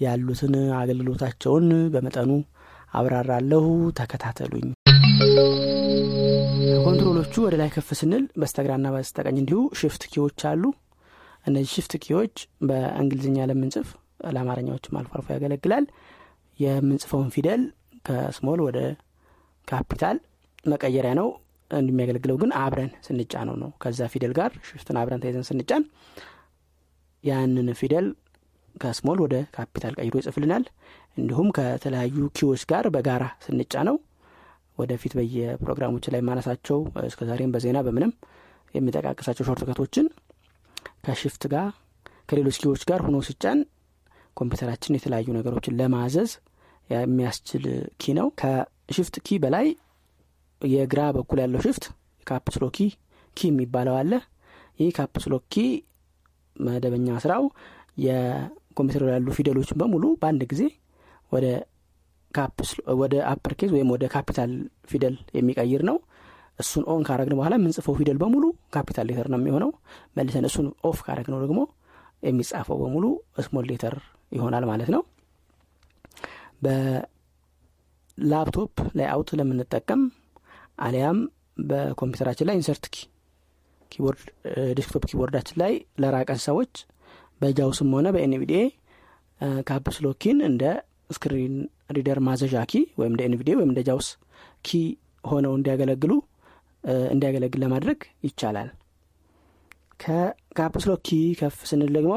ያሉትን 0.01 0.55
አገልግሎታቸውን 0.81 1.67
በመጠኑ 1.95 2.31
አብራራለሁ። 2.95 3.67
ተከታተሉኝ። 3.99 4.67
control 6.87 7.17
ኦቹ 7.17 7.35
ወደ 7.45 7.55
ላይ 7.61 7.71
ከፍ 7.75 7.91
ስንል 8.01 8.25
በስተግራና 8.41 8.87
በስተቀኝ 8.95 9.37
እንዲሁ 9.43 9.61
shift 9.81 10.05
key 10.13 10.25
ዎች 10.25 10.41
አሉ 10.51 10.65
እነዚህ 11.45 11.71
shift 11.75 11.93
key 12.05 12.18
ዎች 12.18 12.35
በእንግሊዝኛ 12.69 13.47
ለምንጽፍ 13.51 13.89
ለአማርኛዎችም 14.29 14.97
አልፎ 14.99 15.13
አልፎ 15.17 15.29
ያገለግላል። 15.37 15.87
የምንጽፈውን 16.59 17.31
ፊደል 17.35 17.63
ከ 18.07 18.22
small 18.22 18.61
ወደ 18.67 18.79
ካፒታል 19.69 20.17
መቀየሪያ 20.65 21.13
ነው 21.21 21.29
እንደሚያገለግለው 21.71 22.37
ግን 22.43 22.51
አብረን 22.63 22.91
ስንጫነው 23.07 23.57
ነው። 23.63 23.71
ከዛ 23.83 24.09
ፊደል 24.13 24.33
ጋር 24.39 24.51
shift 24.69 24.89
ን 24.89 24.97
አብረን 25.01 25.23
ተይዘን 25.25 25.47
ስንጫን 25.51 25.85
ያንን 27.25 27.69
ፊደል 27.81 28.07
ከ 28.75 28.88
small 28.88 29.19
ወደ 29.25 29.35
ካፒታል 29.57 29.95
ቀይሮ 29.99 30.15
ይጽፍልናል። 30.21 30.65
እንዲሁም 31.17 31.49
ከተለያዩ 31.57 32.27
key 32.37 32.48
ዎች 32.48 32.63
ጋር 32.71 32.85
በጋራ 32.95 33.25
ስንጫነው 33.45 33.97
ወደፊት 34.79 35.13
በየፕሮግራሞች 35.19 36.05
ላይ 36.13 36.21
ማነሳቸው 36.29 36.79
እስከዛሬም 37.09 37.53
በዜና 37.55 37.79
በምንም 37.87 38.13
የሚጠቃቅሳቸው 38.75 39.47
shortcut 39.49 39.82
ኦችን 39.82 40.07
ከ 41.05 41.16
shift 41.16 41.45
ጋር 41.53 41.69
ከሌሎች 42.29 42.57
key 42.63 42.72
ዎች 42.72 42.83
ጋር 42.91 43.01
ሆኖ 43.07 43.17
ሲጫን 43.27 43.61
ኮምፒውተራችን 44.37 44.97
የተለያዩ 44.97 45.29
ነገሮችን 45.37 45.77
ለማዘዝ 45.81 46.31
የሚያስችል 46.91 47.65
key 48.01 48.15
ነው። 48.19 48.27
ከ 48.41 48.63
shift 48.63 49.17
key 49.27 49.39
በላይ 49.43 49.67
የግራ 50.63 51.01
በኩል 51.17 51.39
ያለው 51.43 51.61
shift 51.67 51.85
caps 52.27 52.46
lock 52.46 52.65
key 52.77 52.89
key 53.37 53.49
የሚባለው 53.51 53.95
አለ። 54.01 54.13
ይህ 54.81 54.91
caps 54.97 55.16
lock 55.16 55.35
key 55.53 55.65
መደበኛ 56.57 57.19
ስራው 57.25 57.45
የኮምፒውተር 58.07 59.05
ያሉ 59.15 59.29
ፊደሎችን 59.37 59.79
በሙሉ 59.83 60.05
በአንድ 60.21 60.43
ጊዜ 60.53 60.63
ወደ 61.33 61.47
ወደ 63.01 63.15
upper 63.31 63.53
case 63.61 63.71
ወይም 63.75 63.89
ወደ 63.95 64.05
ካፒታል 64.13 64.53
ፊደል 64.91 65.17
የሚቀይር 65.37 65.83
ነው 65.89 65.97
እሱን 66.59 66.85
on 66.93 67.03
ካረግን 67.07 67.35
በኋላ 67.39 67.55
የምንጽፈው 67.59 67.95
ፊደል 67.99 68.19
በሙሉ 68.23 68.45
capital 68.75 69.07
letter 69.11 69.29
ነው 69.33 69.39
የሚሆነው። 69.41 69.71
መልሰን 70.17 70.45
እሱን 70.49 70.67
off 70.89 70.99
ካረግነው 71.07 71.39
ደግሞ 71.45 71.61
የሚጻፈው 72.23 72.77
በሙሉ 72.83 73.05
small 73.47 73.65
letter 73.71 73.95
ይሆናል 74.33 74.65
ማለት 74.71 74.91
ነው። 74.95 75.03
በላፕቶፕ 78.19 78.69
ላይ 78.99 79.07
layout 79.13 79.31
ለምንጠቀም 79.39 80.03
አሊያም 80.87 81.19
በኮምፒውተራችን 81.71 82.47
ላይ 82.49 82.57
insert 82.59 82.85
key 82.95 82.99
keyboard 83.93 84.21
desktop 84.79 85.03
keyboard 85.11 85.35
ዳችን 85.35 85.57
ላይ 85.63 85.73
ለራቀን 86.03 86.41
ሰዎች 86.47 86.73
በ 87.41 87.53
JAWS 87.53 87.78
ም 87.78 87.91
ሆነ 87.97 88.09
በኤንቪዲኤ 88.15 88.61
ካፕስሎኪን 89.69 90.39
እንደ 90.49 90.65
screen 91.11 91.55
reader 91.97 92.19
ማዘዣ 92.27 92.57
key 92.71 92.83
ወይም 92.99 93.13
እንደ 93.13 93.23
NVDA 93.29 93.55
ወይም 93.59 93.71
እንደ 93.73 93.81
JAWS 93.89 94.09
key 94.65 94.71
ሆነው 95.25 95.53
እንዲያገለግሉ 95.59 96.13
እንዲያገለግል 97.13 97.61
ለማድረግ 97.65 97.99
ይቻላል። 98.27 98.71
ከ 100.03 100.21
caps 100.21 100.57
lock 100.57 100.93
key 101.07 101.11
ከፍ 101.41 101.59
ስንል 101.71 101.91
ደግሞ 101.97 102.13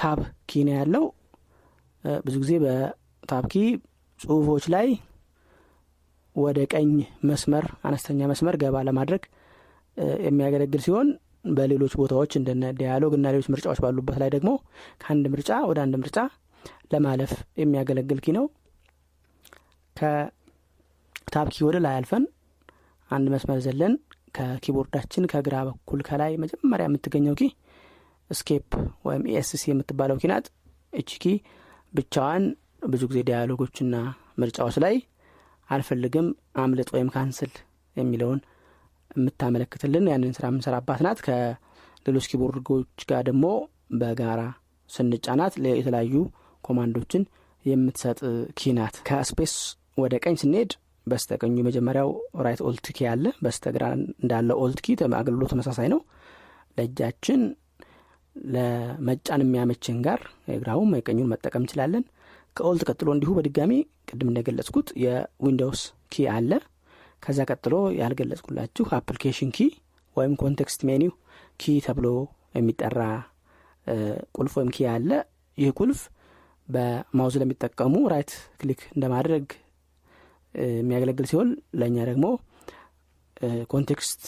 tab 0.00 0.18
key 0.48 0.64
ነው 0.66 0.74
ያለው። 0.78 1.04
ብዙ 2.24 2.34
ጊዜ 2.42 2.52
በ 2.64 2.96
tab 2.96 3.44
key 3.52 3.62
ጽሁፎች 4.20 4.64
ላይ 4.74 4.88
ወደ 6.36 6.58
ቀኝ 6.72 6.90
መስመር 7.28 7.64
አነስተኛ 7.82 8.26
መስመር 8.30 8.56
ገባ 8.62 8.82
ለማድረግ 8.88 9.22
የሚያገለግል 10.26 10.82
ሲሆን 10.84 11.08
በሌሎች 11.56 11.92
ቦታዎች 12.00 12.32
እንደነ 12.38 12.64
dialog 12.78 13.12
እና 13.16 13.30
ሌሎች 13.32 13.48
ምርጫዎች 13.52 13.78
ባሉበት 13.84 14.16
ላይ 14.22 14.30
ደግሞ 14.34 14.50
ከአንድ 15.02 15.26
ምርጫ 15.34 15.50
ወደ 15.70 15.78
አንድ 15.84 15.94
ምርጫ 16.02 16.18
ለማለፍ 16.92 17.32
የሚያገለግል 17.60 18.20
key 18.24 18.34
ነው። 18.36 18.44
ከ 19.96 20.57
tab 20.57 21.48
key 21.54 21.64
ወደ 21.68 21.76
ላይ 21.84 21.94
አልፈን 21.98 22.24
አንድ 23.10 23.26
መስመር 23.34 23.58
ዘለን 23.66 23.92
ከ 24.34 24.45
keyboard 24.45 24.89
ዳችን 24.89 25.28
ከግራ 25.32 25.56
በኩል 25.68 26.00
ከላይ 26.08 26.32
መጀመሪያ 26.42 26.86
የምትገኘው 26.88 27.34
key 27.40 27.44
escape 28.30 28.70
ወይም 29.06 29.22
Esc 29.32 29.62
የምትባለው 29.70 30.16
key 30.22 30.30
ናት። 30.32 30.46
እቺ 30.92 31.10
key 31.22 31.26
ብቻዋን 31.92 32.44
ብዙ 32.86 33.02
ጊዜ 33.10 33.20
dialog 33.28 33.59
ኦችና 33.59 33.94
ምርጫዎች 34.40 34.76
ላይ 34.84 34.96
አልፈልግም 35.68 36.26
አምልጥ 36.62 36.88
ወይም 36.94 37.08
cancel 37.14 37.52
የሚለውን 37.96 38.40
የምታመለክትልን 39.16 40.04
ያንን 40.12 40.34
ስራ 40.36 40.44
የምንሰራባት 40.50 41.00
ናት። 41.06 41.18
ከሌሎች 41.26 42.28
keyboard 42.30 42.79
ዶች 42.79 43.04
ጋር 43.10 43.22
ደግሞ 43.28 43.46
በጋራ 44.00 44.40
ስንጫናት 44.90 45.54
የተለያዩ 45.72 46.14
command 46.64 46.95
ኦችን 46.95 47.22
የምትሰጥ 47.64 48.18
key 48.58 48.72
ናት። 48.72 48.96
ከ 49.08 49.21
space 49.21 49.54
ወደ 49.98 50.14
ቀኝ 50.24 50.36
ስንሄድ 50.42 50.70
በስተቀኙ 51.08 51.54
የመጀመሪያው 51.60 52.10
right 52.44 52.60
alt 52.68 52.86
key 52.96 53.08
አለ። 53.10 53.24
በስተግራ 53.44 53.84
እንዳለ 54.22 54.50
alt 54.62 54.80
key 54.84 54.96
አገልግሎት 55.20 55.50
ተመሳሳይ 55.54 55.88
ነው። 55.94 56.00
ለእጃችን 56.78 57.40
ለመጫን 58.36 59.42
የሚያመችን 59.44 59.96
ጋር 60.06 60.20
የግራውም 60.50 60.90
የቀኙን 60.98 61.30
መጠቀም 61.32 61.62
እንችላለን። 61.62 62.04
ከ 62.56 62.66
alt 62.66 62.82
ቀጥሎ 62.88 63.08
እንዲሁ 63.14 63.30
በድጋሚ 63.36 63.72
ቅድም 64.08 64.28
እንደገለጽኩት 64.30 64.88
የ 65.02 65.20
Windows 65.20 65.82
key 66.12 66.26
አለ። 66.34 66.50
ከዛ 67.22 67.38
ቀጥሎ 67.50 67.74
ያልገለጽኩላችሁ 67.98 68.86
application 68.98 69.50
key 69.56 69.66
ወይም 70.16 70.34
context 70.42 70.80
menu 70.88 71.12
key 71.60 71.74
ተብሎ 71.86 72.06
የሚጠራ 72.58 73.00
ቁልፍ 74.36 74.54
ወይም 74.58 74.70
key 74.76 74.86
አለ። 74.92 75.10
ይህ 75.58 75.70
ቁልፍ 75.78 76.00
በ 76.68 76.87
mouse 76.87 77.34
ለሚጠቀሙ 77.40 77.94
right 78.12 78.32
click 78.60 78.80
እንደማድረግ 78.94 79.44
የሚያገለግል 80.78 81.26
ሲሆን 81.30 81.48
ለእኛ 81.80 81.96
ደግሞ 82.10 82.26
context 83.72 84.22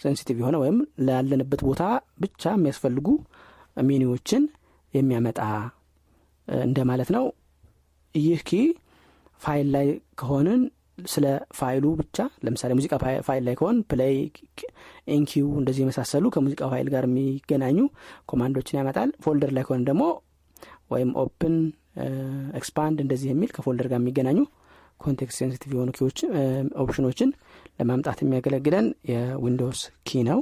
sensitive 0.00 0.36
የሆነ 0.40 0.56
ወይም 0.62 0.76
ላለንበት 1.06 1.60
ቦታ 1.68 1.82
ብቻ 2.22 2.52
የሚያስፈልጉ 2.54 3.08
ሚኒዎችን 3.84 4.42
የሚያመጣ 4.94 5.40
እንደማለት 6.66 7.10
ነው። 7.16 7.24
ይህ 8.14 8.40
key 8.48 8.60
file 9.40 9.68
ላይ 9.74 9.86
ከሆንን 10.20 10.60
ስለ 11.12 11.26
ፋይሉ 11.58 11.84
ብቻ 12.00 12.16
ለምሳሌ 12.44 12.72
ሙዚቃ 12.78 12.92
ፋይል 13.26 13.42
ላይ 13.46 13.54
ከሆን 13.60 13.78
play 13.90 14.14
enqueue 15.14 15.48
እንደዚህ 15.60 15.82
የመሳሰሉ 15.84 16.24
ከሙዚቃ 16.34 16.62
ፋይል 16.72 16.88
ጋር 16.94 17.04
የሚገናኙ 17.08 17.78
command 18.30 18.56
ኦችን 18.56 18.78
ያመጣል። 18.80 19.10
folder 19.24 19.52
ላይ 19.56 19.64
ከሆን 19.68 19.82
ደግሞ 19.88 20.04
ወይም 20.90 21.10
open 21.24 21.56
expand 22.58 22.98
እንደዚህ 23.04 23.28
የሚል 23.32 23.50
ከ 23.56 23.64
folder 23.64 23.88
ጋር 23.92 23.98
የሚገናኙ 24.00 24.38
ኮንቴክስት 25.00 25.38
ሴንሲቲቭ 25.40 25.70
የሆኑ 25.74 25.90
ኦፕሽኖችን 26.82 27.30
ለማምጣት 27.78 28.18
የሚያገለግለን 28.22 28.86
የ 29.10 29.26
Windows 29.26 29.80
key 30.08 30.22
ነው። 30.28 30.40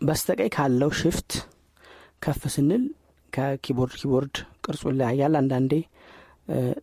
በስተቀኝ 0.00 0.50
ካለው 0.54 0.90
shift 1.00 1.30
ከፍ 2.22 2.42
ስንል 2.54 2.84
ከ 3.32 3.44
keyboard 3.44 3.94
keyboard 4.00 4.34
ቅርጹ 4.64 4.82
ይለያያል። 4.92 5.34
አንዳንዴ 5.40 5.72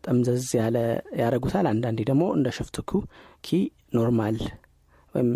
ጠምዘዝ 0.05 0.47
ያለ 0.59 0.77
ያደርጉታል 1.19 1.65
አንዳንዴ 1.71 1.99
ደግሞ 2.09 2.23
እንደ 2.35 2.49
shift 2.57 2.91
ኡ 3.43 3.50
key 3.50 3.59
normal 3.95 4.37
ወይም 5.13 5.29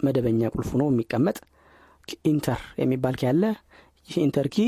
መደበኛ 0.00 0.48
ቁልፍ 0.54 0.70
ሆኖ 0.74 0.84
የሚቀመጥ 0.90 1.36
enter 2.30 2.60
የሚባል 2.80 3.14
key 3.20 3.28
አለ። 3.30 3.42
ይህ 4.08 4.16
enter 4.24 4.48
key 4.54 4.66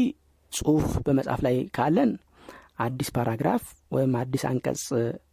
ጽሁፍ 0.52 0.86
በመጻፍ 1.06 1.40
ላይ 1.46 1.56
ካለን 1.76 2.10
አዲስ 2.78 3.08
paragraph 3.16 3.64
ወይም 3.92 4.12
አዲስ 4.20 4.42
አንቀጽ 4.50 4.82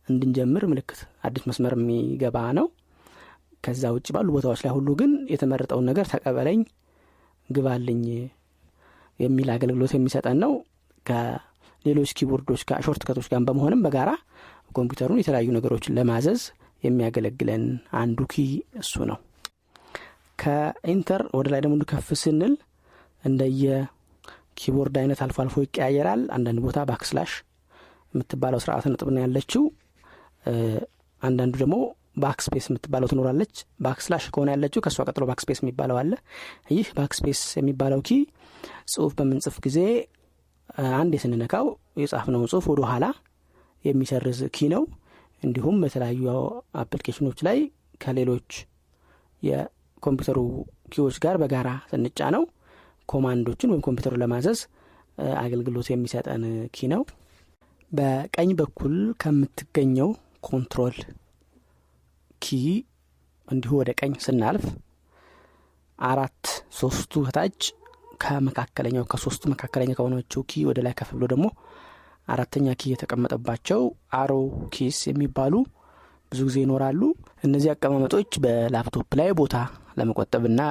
እንድንጀምር 0.08 0.64
ምልክት 0.72 1.00
አዲስ 1.26 1.44
መስመር 1.50 1.74
የሚገባ 1.78 2.38
ነው። 2.58 2.66
ከዛ 3.64 3.92
ውጭ 3.96 4.08
ባሉ 4.16 4.28
ቦታዎች 4.36 4.62
ላይ 4.66 4.72
ሁሉ 4.76 4.90
ግን 5.00 5.12
የተመረጠውን 5.34 5.86
ነገር 5.90 6.06
ተቀበልልኝ 6.12 6.62
ግባልኝ 7.50 8.02
የሚል 9.20 9.50
አገልግሎት 9.54 9.94
የሚሰጠን 9.96 10.38
ነው። 10.44 10.52
ከሌሎች 11.06 12.12
keyboard 12.18 12.47
ኦች 12.47 12.62
ጋር 12.70 12.82
shortcut 12.86 13.04
ኦች 13.08 13.28
ጋር 13.32 13.42
በመሆንም 13.48 13.84
በጋራ 13.86 14.12
ኮምፒውተሩን 14.74 15.22
የተለያዩ 15.22 15.50
ነገሮችን 15.58 15.96
ለማዘዝ 15.98 16.42
የሚያገለግለን 16.84 17.64
አንዱ 18.00 18.20
key 18.32 18.44
እሱ 18.80 18.94
ነው። 19.10 19.18
ከ 20.40 20.63
enter 20.63 21.22
ወደ 21.38 21.48
ላይ 21.54 21.60
ደግሞ 21.64 21.86
ከፍ 21.92 22.08
ስንል 22.22 22.54
እንደየ 23.24 23.66
keyboard 24.54 24.96
አይነት 25.02 25.20
አልፎ 25.26 25.38
አልፎ 25.44 25.56
ይቀያየራል። 25.64 26.22
አንዳንድ 26.36 26.60
ቦታ 26.66 26.80
backslash 26.90 27.32
የምትባለው 28.14 28.60
ስርዓተ 28.64 28.86
ነጥብ 28.92 29.10
ያለችው 29.22 29.64
አንዳንዱ 31.22 31.54
ደግሞ 31.62 31.76
backspace 32.18 32.66
የምትባለው 32.70 33.08
ትኖራለች። 33.12 33.54
backslash 33.84 34.26
ከሆነ 34.34 34.50
ያለችው 34.56 34.82
ከእሷ 34.86 35.06
ቀጥሎ 35.08 35.24
backspace 35.30 35.60
የሚባለው 35.64 35.98
አለ። 36.02 36.12
ይህ 36.74 36.88
backspace 36.98 37.42
የሚባለው 37.60 38.02
key 38.08 38.12
ጽሁፍ 38.94 39.14
በምንጽፍ 39.20 39.56
ጊዜ 39.66 39.80
አንድ 40.98 41.14
ጊዜ 41.18 41.33
ስንነካው 41.33 41.66
የጻፍነውን 42.02 42.50
ጽሁፍ 42.52 42.66
ወደ 42.72 42.84
ኋላ 42.92 43.06
የሚሰርዝ 43.86 44.42
key 44.56 44.70
ነው። 44.74 44.84
እንዲሁም 45.44 45.78
በተለያዩ 45.84 46.26
application 46.82 47.24
ኦች 47.24 47.40
ላይ 47.48 47.58
ከሌሎች 48.02 48.52
የኮምፒውተሩ 49.44 50.40
key 50.94 51.03
ዎች 51.03 51.16
ጋር 51.24 51.36
በጋራ 51.42 51.70
ስንጫነው 51.92 52.30
command 52.36 52.44
ኦችን 53.10 53.72
ወይም 53.72 53.84
ኮምፒውተሩን 53.88 54.22
ለማዘዝ 54.24 54.60
አገልግሎት 55.42 55.88
የሚሰጠን 55.92 56.44
key 56.72 56.88
ነው። 56.94 57.02
በቀኝ 57.92 58.50
በኩል 58.60 58.94
ከምትገኘው 59.22 60.10
control 60.44 60.98
key 62.42 62.58
እንዲሁ 63.48 63.72
ወደ 63.80 63.92
ቀኝ 64.00 64.14
ስናልፍ 64.26 64.66
አራት 66.00 66.44
ሶስቱ 66.80 67.22
ከታች 67.28 67.60
ከመካከለኛው 68.24 69.06
ከሶስቱ 69.12 69.44
መካከለኛ 69.54 69.92
ከሆነችው 69.98 70.42
key 70.50 70.64
ወደ 70.70 70.80
ላይ 70.86 70.94
ከፍ 71.00 71.10
ብሎ 71.16 71.26
ደግሞ 71.34 71.46
አራተኛ 72.28 72.68
key 72.82 72.92
የተቀመጠባቸው 72.92 73.82
arrow 74.20 74.32
keys 74.74 75.00
የሚባሉ 75.10 75.54
ብዙ 76.32 76.42
ጊዜ 76.50 76.58
ይኖራሉ። 76.64 77.02
እነዚህ 77.44 77.70
አቀማመጦች 77.74 78.32
በላፕቶፕ 78.44 79.10
ላይ 79.20 79.30
ቦታ 79.40 79.56
ለመቆጠብና 79.98 80.62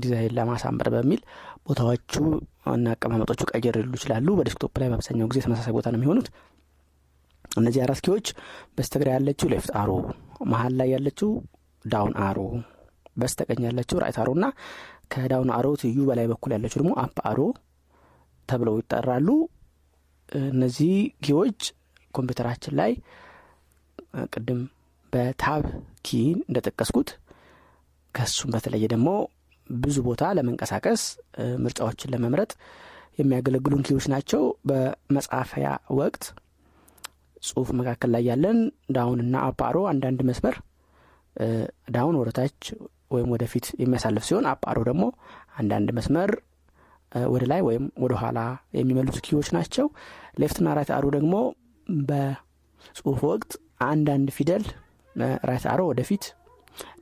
ዲዛይን 0.00 0.34
ለማሳመር 0.38 0.88
በሚል 0.94 1.20
ቦታዎቹ 1.68 2.12
እና 2.74 2.88
አቀማመጦቹ 2.94 3.40
ቀየር 3.52 3.76
ሊሉ 3.80 3.94
ይችላሉ። 3.98 4.28
በ 4.38 4.46
desktop 4.46 4.74
ላይ 4.82 4.88
በአብዛኛው 4.92 5.28
ጊዜ 5.30 5.40
ተመሳሳይ 5.46 5.74
ቦታ 5.78 5.86
ነው 5.92 5.98
የሚሆኑት 6.00 6.28
እነዚህ 7.56 7.80
አራት 7.84 8.00
key 8.06 8.15
ዎች 8.15 8.26
በስተግራ 8.76 9.08
ያለችው 9.16 9.48
left 9.52 9.70
arrow 9.80 9.90
መሀል 10.52 10.74
ላይ 10.80 10.88
ያለችው 10.94 11.30
down 11.84 12.14
arrow 12.26 12.38
በስተቀኝ 13.16 13.60
ያለችው 13.68 14.00
right 14.02 14.18
arrow 14.22 14.30
እና 14.38 14.46
ከ 15.12 15.25
down 15.25 15.50
arrow 15.56 15.66
ትይዩ 15.82 15.98
በላይ 16.08 16.26
በኩል 16.32 16.50
ያለችው 16.56 16.78
ደግሞ 16.80 16.92
up 17.02 17.18
arrow 17.30 17.40
ተብለው 18.48 18.76
ይጠራሉ። 18.80 19.28
እነዚህ 20.46 20.94
key 21.24 21.39
ዎች 21.39 21.60
ኮምፒውተራችን 22.14 22.74
ላይ 22.80 22.92
ቅድም 24.32 24.60
በ 25.12 25.33
tab 25.33 25.64
key 26.02 26.18
እንደጠቀስኩት 26.42 27.10
ከሱም 28.14 28.50
በተለየ 28.54 28.84
ደግሞ 28.92 29.08
ብዙ 29.70 29.96
ቦታ 30.08 30.24
ለመንቀሳቀስ 30.36 31.02
ምርጫዎችን 31.64 32.12
ለመምረጥ 32.14 32.50
የሚያገለግሉን 33.18 33.84
key 33.88 33.96
ዎች 33.96 34.06
ናቸው። 34.12 34.42
በመጻፊያ 34.68 35.68
ወቅት 35.98 36.24
ጽሁፍ 37.46 37.68
መካከል 37.78 38.10
ላይ 38.14 38.22
ያለን 38.28 38.58
down 38.96 39.20
እና 39.24 39.36
up 39.48 39.56
arrow 39.56 39.76
አንዳንድ 39.90 40.20
መስመር 40.28 40.56
down 41.94 42.16
ወደታች 42.20 42.60
ወይም 43.14 43.28
ወደፊት 43.34 43.66
የሚያሳልፍ 43.82 44.24
ሲሆን 44.28 44.46
up 44.52 44.59
arrow 44.59 44.78
ደግሞ 44.88 45.04
አንዳንድ 45.60 45.88
መስመር 45.98 46.30
ወደ 47.32 47.44
ላይ 47.50 47.60
ወይም 47.66 47.84
ወደ 48.04 48.14
ኋላ 48.22 48.38
የሚመልሱ 48.78 49.18
key 49.26 49.35
ዎች 49.35 49.48
ናቸው። 49.56 49.86
left 50.40 50.58
ና 50.58 50.72
right 50.78 50.90
arrow 50.96 51.06
ደግሞ 51.16 51.34
በጽሁፍ 52.06 53.20
ወቅት 53.30 53.52
አንዳንድ 53.88 54.28
ፊደል 54.36 54.64
right 55.48 55.66
arrow 55.72 55.80
ወደፊት 55.90 56.24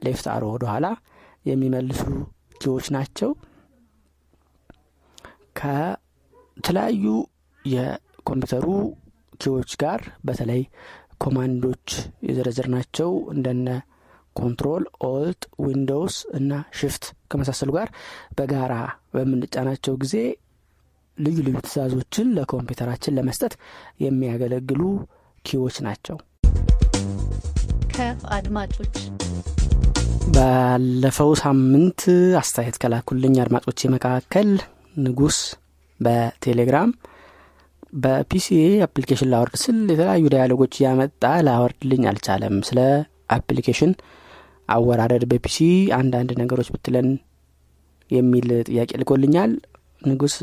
left 0.07 0.27
arrow 0.35 0.45
ወደ 0.55 0.65
ኋላ 0.73 0.87
የሚመልሱ 1.47 2.03
key 2.61 2.72
ዎች 2.72 2.87
ናቸው። 2.97 3.31
ከተለያዩ 5.61 7.05
የኮምፒውተሩ 7.65 8.67
key 9.41 9.55
ዎች 9.55 9.73
ጋር 9.83 10.01
በተለይ 10.29 10.63
command 11.25 11.64
ኦች 11.64 11.87
የዘረዘር 12.29 12.69
ናቸው 12.75 13.11
እንደነ 13.35 13.69
control 14.37 14.85
alt 15.09 15.43
Windows 15.65 16.17
እና 16.39 16.53
shift 16.79 17.05
ከመሳሰሉ 17.31 17.71
ጋር 17.77 17.89
በጋራ 18.39 18.75
በምንጫናቸው 19.15 19.95
ጊዜ 20.03 20.17
ልዩ 21.19 21.37
ልዩ 21.47 21.57
ትእዛዞችን 21.65 22.33
ለኮምፒውተራችን 22.37 23.17
ለመስጠት 23.19 23.53
የሚያገለግሉ 24.05 24.83
key 25.45 25.59
ዎች 25.59 25.77
ናቸው። 25.87 26.17
ከአድማጮች 27.95 28.97
ባለፈው 30.35 31.31
ሳምንት 31.41 32.03
አስተያየት 32.41 32.77
ከላኩልኝ 32.83 33.35
አድማጮቼ 33.43 33.89
መካከል 33.95 34.49
ንጉስ 35.05 35.39
በቴሌግራም 36.01 36.91
በ 37.95 38.29
PC 38.29 38.63
ዬ 38.87 38.96
application 38.96 39.29
ላወርድ 39.33 39.57
ስል 39.63 39.77
የተለያዩ 39.85 40.25
dialog 40.33 40.57
ኦች 40.57 40.73
እያመጣ 40.79 41.25
ላወርድልኝ 41.47 42.03
አልቻለም። 42.11 42.57
ስለ 42.69 42.79
application 43.37 43.93
አወራረድ 44.69 45.25
በ 45.31 45.45
PC 45.45 45.59
አንዳንድ 45.99 46.31
ነገሮች 46.41 46.69
ብትለን 46.75 47.09
የሚል 48.11 48.49
ጥያቄ 48.69 48.91
ልኮልኛል። 49.01 49.53
ንጉስ 50.03 50.35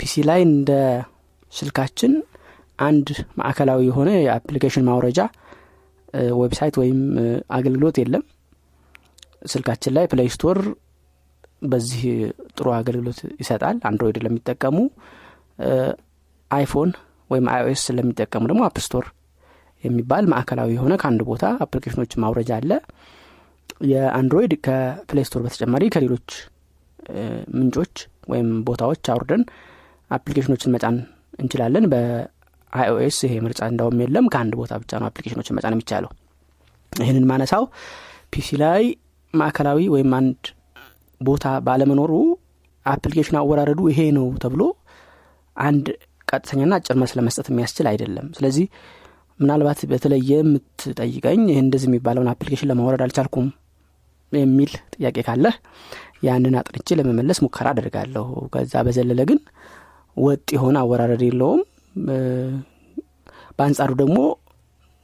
PC 0.00 0.14
ላይ 0.28 0.40
እንደ 0.48 0.70
ስልካችን 1.52 2.12
አንድ 2.78 3.08
ማዕከላዊ 3.38 3.82
የሆነ 3.88 4.10
የ 4.18 4.29
application 4.29 4.86
ማውረጃ 4.88 5.20
website 6.40 6.74
ወይም 6.80 6.98
አገልግሎት 7.56 7.96
የለም። 8.02 8.24
ስልካችን 9.52 9.94
ላይ 9.96 10.04
Play 10.12 10.28
Store 10.34 10.58
በዚህ 11.64 12.02
ጥሩ 12.56 12.66
አገልግሎት 12.78 13.20
ይሰጣል። 13.40 13.76
Android 13.88 14.18
ለሚጠቀሙ 14.24 14.76
iPhone 16.50 16.90
ወይም 17.30 17.46
iOS 17.52 17.84
ለሚጠቀሙ 17.96 18.42
ደግሞ 18.50 18.62
App 18.66 18.76
Store 18.84 19.04
የሚባል 19.84 20.24
ማዕከላዊ 20.32 20.70
የሆነ 20.76 20.94
ከአንድ 21.00 21.20
ቦታ 21.30 21.44
application 21.64 21.99
ኦች 21.99 22.12
ማውረጃ 22.22 22.50
አለ። 22.58 22.70
የ 23.86 24.01
Android 24.01 24.52
ከ 24.66 24.85
Play 24.85 25.24
Store 25.28 25.40
በተጨማሪ 25.46 25.84
ከሌሎች 25.94 26.28
ምንጮች 27.56 27.94
ወይም 28.28 28.48
ቦታዎች 28.68 29.04
አውርደን 29.14 29.42
application 30.10 30.50
ኦችን 30.50 30.72
መጫን 30.74 30.96
እንችላለን። 31.38 31.84
በ 31.92 32.42
iOS 32.42 33.18
ይሄ 33.26 33.34
ምርጫ 33.44 33.60
እንዳውም 33.72 34.00
የለም። 34.04 34.26
ከአንድ 34.32 34.54
ቦታ 34.60 34.72
ብቻ 34.82 34.92
ነው 35.00 35.08
application 35.10 35.40
ኦችን 35.40 35.56
መጫን 35.58 35.74
የሚቻለው። 35.76 36.10
ይህንን 36.92 37.24
ማነሳው 37.30 37.64
PC 38.32 38.48
ላይ 38.62 38.82
ማዕከላዊ 39.34 39.80
ወይም 39.94 40.10
አንድ 40.18 40.40
ቦታ 41.20 41.46
ባለመኖሩ 41.66 42.12
application 42.86 43.36
አወራረዱ 43.40 43.80
ይሄ 43.92 44.00
ነው 44.16 44.26
ተብሎ 44.42 44.62
አንድ 45.56 45.86
ቀጥተኛና 46.28 46.74
አጭር 46.78 46.96
መልስ 47.00 47.12
ለመስጠት 47.18 47.48
የሚያስችል 47.50 47.86
አይደለም። 47.90 48.26
ስለዚህ 48.36 48.66
ምናልባት 49.40 49.80
በተለየ 49.90 50.30
የምትጠይቀኝ 50.38 51.40
ይህ 51.50 51.58
እንደዚህ 51.64 51.88
የሚባለውን 51.90 52.30
application 52.32 52.68
ለማውረድ 52.70 53.02
አልቻልኩም 53.06 53.48
የሚል 54.32 54.70
ጥያቄ 54.94 55.16
ካለህ 55.26 55.54
ያንን 56.26 56.54
አጥንቼ 56.60 56.96
ለመመለስ 56.98 57.38
ሙከራ 57.44 57.66
አደርጋለሁ። 57.74 58.24
ከዛ 58.54 58.82
በዘለለ 58.86 59.20
ግን 59.30 59.40
ወጥ 60.16 60.46
የሆነ 60.56 60.76
አወራረድ 60.82 61.22
የለውም። 61.26 61.62
በአንጻሩ 63.58 63.90
ደግሞ 64.00 64.18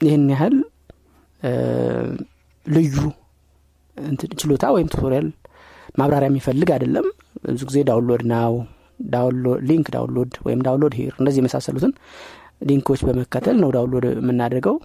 ይህን 0.01 0.25
ያህል 0.33 0.57
ልዩ 2.67 2.95
ችሎታ 4.41 4.65
ወይም 4.75 4.89
tutorial 4.93 5.27
ማብራሪያ 5.99 6.29
የሚፈልግ 6.31 6.69
አይደለም። 6.75 7.07
ብዙ 7.47 7.63
ጊዜ 7.69 7.79
download 7.89 8.23
now 8.33 8.53
link 9.69 9.87
download 9.95 10.33
ወይም 10.47 10.61
download 10.67 10.95
here 10.99 11.15
እንደዚህ 11.19 11.41
የመሳሰሉትን 11.43 11.93
link 12.69 12.85
ኦች 12.85 13.01
በመከተል 13.07 13.57
ነው 13.63 13.71
download 13.77 14.05
የምናደርገው። 14.13 14.77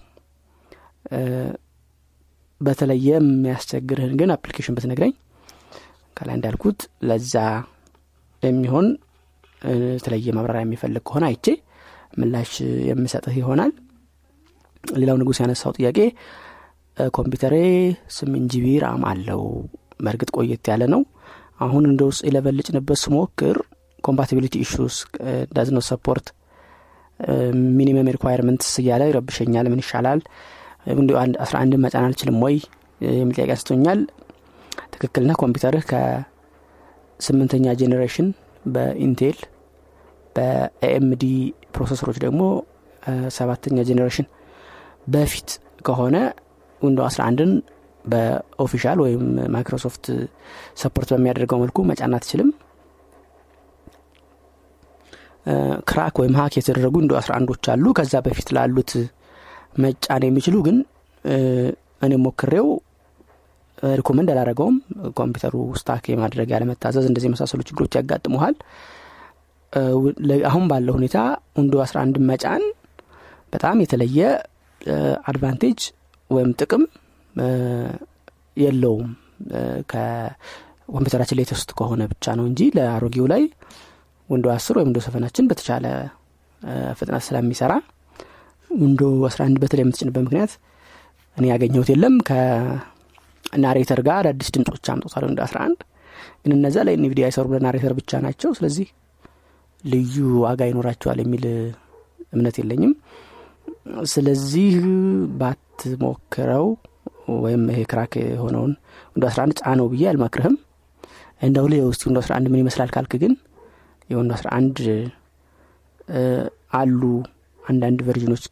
በተለየ 2.60 3.08
የሚያስቸግርህን 3.16 4.14
ግን 4.20 4.30
application 4.34 4.76
ብትነግረኝ 4.76 5.12
ከላይ 6.16 6.36
እንዳልኩት 6.38 6.78
ለዛ 7.08 7.34
የሚሆን 8.42 8.86
የተለየ 9.92 10.32
ማብራሪያ 10.36 10.64
የሚፈልግ 10.64 11.02
ከሆነ 11.08 11.24
አይቼ 11.30 11.46
ምላሽ 12.18 12.52
የምሰጥህ 12.88 13.34
ይሆናል። 13.40 13.72
ሌላው 14.84 15.16
ንጉስ 15.20 15.38
ያነሳው 15.42 15.72
ጥያቄ 15.78 15.98
ኮምፒውተሬ 17.14 17.54
ስምንት 18.16 18.46
GB 18.52 18.66
RAM 18.84 19.02
አለው። 19.10 19.42
በእርግጥ 20.00 20.30
ቆየት 20.36 20.68
ያለ 20.72 20.82
ነው። 20.94 21.02
አሁን 21.58 21.84
Windows 21.90 22.02
eleven 22.08 22.22
ልጭንበት 22.26 22.98
ስሞክር 23.02 23.56
compatibility 24.08 24.54
issues 24.64 24.96
does 25.56 25.68
support 25.90 26.26
minimum 27.78 28.08
requirements 28.16 28.72
እያለ 28.82 29.02
ይረብሸኛል። 29.10 29.66
ምን 29.72 29.80
ይሻላል? 29.82 30.20
Windows 30.94 31.10
አስራ 31.44 31.54
አንድን 31.62 31.80
መጫን 31.84 32.04
አልችልም 32.08 32.36
ወይ? 32.44 32.56
የሚል 33.18 33.34
ጥያቄ 33.38 33.50
አንስቶኛል። 33.54 34.00
ትክክልና 34.94 35.32
ኮምፒውተርህ 35.40 35.84
ከስምንተኛ 35.90 37.66
generation 37.80 38.28
በ 38.66 38.87
Intel 38.87 39.38
በ 40.36 40.71
AMD 40.71 41.24
processor 41.74 42.04
ኦች 42.04 42.18
ደግሞ 42.24 42.40
ሰባተኛ 43.36 43.78
generation 43.88 44.26
በፊት 45.14 45.50
ከሆነ 45.86 46.16
Window 46.80 47.00
11ን 47.08 47.52
በ 48.04 48.23
official 48.23 48.98
ወይም 49.04 49.22
Microsoft 49.54 50.04
support 50.82 51.08
በሚያደርገው 51.14 51.58
መልኩ 51.62 51.78
መጫን 51.90 52.14
አትችልም 52.18 52.50
crack 55.90 56.16
ወይም 56.22 56.34
hack 56.38 56.54
የተደረጉ 56.58 56.94
Window 57.02 57.12
11ዶች 57.20 57.66
አሉ። 57.72 57.84
ከዛ 57.98 58.14
በፊት 58.26 58.48
ላሉት 58.56 58.92
መጫን 59.84 60.22
የሚችሉ 60.26 60.56
ግን 60.66 60.76
እኔ 62.04 62.12
ሞክሬው 62.24 62.68
recommend 63.98 64.28
አላረገውም 64.32 64.76
ኮምፒውተሩ 65.18 65.54
stuck 65.80 66.04
የማድረግ 66.12 66.48
ያለመታዘዝ 66.54 67.04
እንደዚህ 67.10 67.28
የመሳሰሉ 67.28 67.60
ችግሮች 67.68 67.92
ያጋጥመሃል 67.98 68.56
አሁን 70.50 70.64
ባለው 70.70 70.94
ሁኔታ 70.98 71.18
Window 71.58 71.74
11 71.84 72.20
መጫን 72.30 72.62
በጣም 73.54 73.76
የተለየ 73.84 74.20
advantage 75.30 75.80
ወይም 76.30 76.50
ጥቅም 76.60 76.82
የለውም። 78.56 79.08
ከኮምፒውተራችን 79.92 81.38
latest 81.40 81.70
ከሆነ 81.78 82.02
ብቻ 82.12 82.34
ነው 82.38 82.46
እንጂ 82.50 82.62
ለአሮጌው 82.76 83.26
ላይ 83.32 83.42
Window 84.28 84.46
10 84.54 84.76
ወይም 84.76 84.88
Window 84.88 84.98
seven 85.06 85.23
ናችን 85.23 85.48
በተቻለ 85.50 85.86
ፍጥነት 86.98 87.22
ስለሚሰራ 87.26 87.72
Window 88.70 89.00
11 89.28 89.60
በተለይ 89.62 89.84
የምትጭንበት 89.84 90.22
ምክንያት 90.26 90.52
እኔ 91.36 91.44
ያገኘሁት 91.52 91.88
የለም። 91.92 92.14
ከ 92.28 92.62
Narrator 92.62 94.00
ጋር 94.08 94.16
አዳዲስ 94.22 94.48
ድምፆች 94.54 94.86
አምጦታል 94.94 95.24
Window 95.28 95.40
11 95.46 95.84
ግን 96.42 96.52
እነዛ 96.56 96.76
ላይ 96.88 96.94
NVDA 97.04 97.26
አይሰሩ 97.28 97.46
ለ 97.54 97.62
Narrator 97.62 97.92
ብቻ 97.98 98.20
ናቸው። 98.24 98.50
ስለዚህ 98.58 98.88
ልዩ 99.84 100.14
ዋጋ 100.44 100.60
ይኖራቸዋል 100.70 101.18
የሚል 101.22 101.44
እምነት 102.32 102.56
የለኝም። 102.60 102.92
ስለዚህ 104.12 104.72
ባትሞክረው 105.40 106.66
ወይም 107.44 107.62
ይሄ 107.72 107.80
crack 107.90 108.12
የሆነውን 108.24 108.72
Window 109.12 109.24
11 109.30 109.60
ጫነው 109.60 109.86
ብዬ 109.92 110.04
አልመክርህም። 110.12 110.56
እንደው 111.42 111.66
ውስጥ 111.90 112.02
Window 112.08 112.18
11 112.26 112.52
ምን 112.52 112.60
ይመስላል 112.62 112.90
ካልክ 112.94 113.12
ግን 113.22 113.32
የ 114.10 114.15
Window 114.15 114.32
11 114.38 114.80
አሉ። 116.78 117.00
አንዳንድ 117.60 118.00
version 118.06 118.30
ኦች 118.30 118.44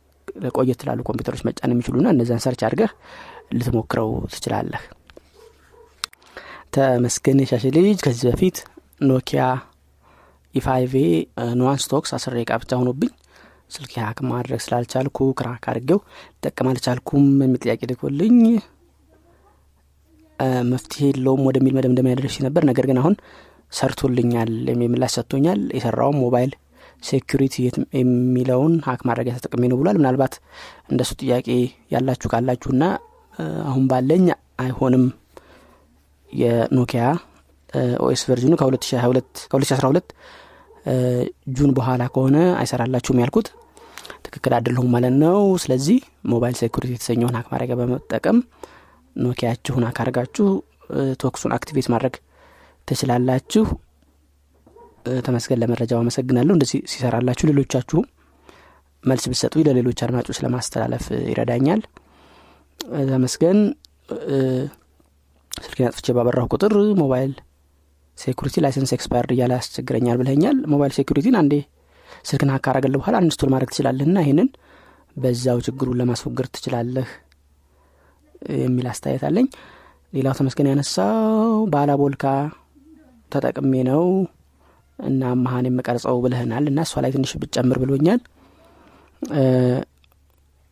ቆየት 0.57 0.81
ላሉ 0.87 1.01
ኮምፒውተሮች 1.09 1.43
መጫን 1.47 1.73
የሚችሉና 1.73 2.07
እነዛን 2.15 2.43
search 2.45 2.63
አድርገህ 2.67 2.91
ልትሞክረው 3.53 4.11
ትችላለህ። 4.35 4.83
ተመስገን 6.75 7.39
የሻሽ 7.43 7.65
ልጅ 7.79 7.99
ከዚህ 8.05 8.25
በፊት 8.31 8.57
Nokia 9.11 9.43
E 10.55 10.63
five 10.63 10.95
Nuance 11.59 11.81
Talks 11.85 12.11
አስር 12.17 12.35
ደቂቃ 12.37 12.53
ብቻ 12.63 12.73
ሆኖብኝ 12.81 13.11
ስልክ 13.75 13.93
hack 14.01 14.19
ማድረግ 14.31 14.61
ስላልቻልኩ 14.65 15.19
crack 15.39 15.65
አድርጌው 15.71 15.99
ጠቀም 16.45 16.69
አልቻልኩም 16.71 17.25
የሚል 17.39 17.61
ጥያቄ 17.65 17.81
ልኮልኝ 17.91 18.37
መፍትሄ 20.71 21.03
የለውም 21.09 21.43
ወደሚል 21.49 21.75
መደምደሚያ 21.77 22.15
ደርሼ 22.19 22.37
ነበር። 22.47 22.63
ነገር 22.71 22.87
ግን 22.91 22.99
አሁን 23.03 23.15
ሰርቶልኛል 23.73 24.51
የሚል 24.73 25.05
ሰጥቶኛል። 25.17 25.61
የሰራውም 25.77 26.19
Mobile 26.25 26.53
Security 27.03 27.55
የሚለውን 27.97 28.75
hack 28.87 29.01
ማድረጊያ 29.09 29.33
ተጠቅሜ 29.39 29.65
ነው 29.73 29.79
ብሏል። 29.81 29.97
ምናልባት 30.01 30.35
እንደሱ 30.91 31.11
ጥያቄ 31.23 31.49
ያላችሁ 31.95 32.29
ካላችሁና 32.33 32.85
አሁን 33.69 33.85
ባለኝ 33.91 34.25
አይሆንም 34.61 35.05
የ 36.31 36.51
Nokia 36.51 37.03
OS 38.05 38.23
version 38.29 38.49
ኑ 38.49 38.55
ከ2012 38.61 40.13
June 41.57 41.71
በኋላ 41.77 42.03
ከሆነ 42.15 42.37
አይሰራላችሁም 42.61 43.21
ያልኩት 43.23 43.49
ትክክል 44.27 44.53
አይደለሁም 44.57 44.91
ማለት 44.95 45.15
ነው። 45.25 45.39
ስለዚህ 45.63 45.99
Mobile 46.33 46.57
Security 46.61 46.93
የተሰኘውን 46.95 47.37
hack 47.39 47.49
ማድረጊያ 47.53 47.77
በመጠቀም 47.81 48.39
Nokia 49.17 49.49
ችሁን 49.49 49.87
hack 49.89 49.99
አድርጋችሁ 50.03 50.47
Talks 51.23 51.41
ኡን 51.41 51.55
activate 51.57 51.89
ማድረግ 51.95 52.15
ትችላላችሁ። 52.89 53.65
ተመስገን 55.27 55.61
ለመረጃው 55.63 55.99
አመሰግናለሁ። 56.03 56.53
እንደዚህ 56.57 56.79
ሲሰራላችሁ 56.93 57.47
ሌሎቻችሁም 57.51 58.07
መልስ 59.05 59.25
ብሰጡ 59.33 59.55
ለሌሎች 59.67 59.99
አድማጮች 60.05 60.39
ለማስተላለፍ 60.45 61.05
ይረዳኛል። 61.29 61.83
ተመስገን። 63.11 63.59
ስልኬን 65.53 65.87
አጥፍቼ 65.89 66.07
ባበራሁ 66.17 66.47
ቁጥር 66.55 66.73
Mobile 67.01 67.33
Security 68.19 68.57
license 68.65 68.91
expired 68.97 69.31
እያለ 69.35 69.53
ያስቸግረኛል 69.59 70.19
ብለኛል 70.21 70.57
Mobile 70.73 70.93
Security 70.99 71.29
ን 71.29 71.37
አንዴ 71.41 71.55
ስልክን 72.25 72.51
hack 72.55 72.67
አረገል 72.71 72.95
በኋላ 72.99 73.17
uninstall 73.23 73.51
ማድረግ 73.53 73.71
ትችላለህና 73.73 74.19
ይህንን 74.25 74.49
በዛው 75.17 75.59
ችግሩን 75.67 75.99
ለማስወገድ 76.01 76.49
ትችላለህ 76.55 77.09
የሚል 78.63 78.87
አስተያየት 78.91 79.25
አለኝ። 79.29 79.47
ሌላው 80.13 80.35
ተመስገን 80.39 80.71
ያነሳው 80.71 81.15
Balabolka 81.73 82.25
ተጠቅሜ 83.33 83.73
ነው 83.89 84.05
እና 84.99 85.33
መሀን 85.41 85.67
የምቀርጸው 85.69 86.17
ብልህናል 86.25 86.65
እና 86.71 86.81
እሷ 86.87 87.03
ላይ 87.05 87.11
ትንሽ 87.17 87.33
ብጨምር 87.43 87.79
ብሎኛል። 87.83 88.21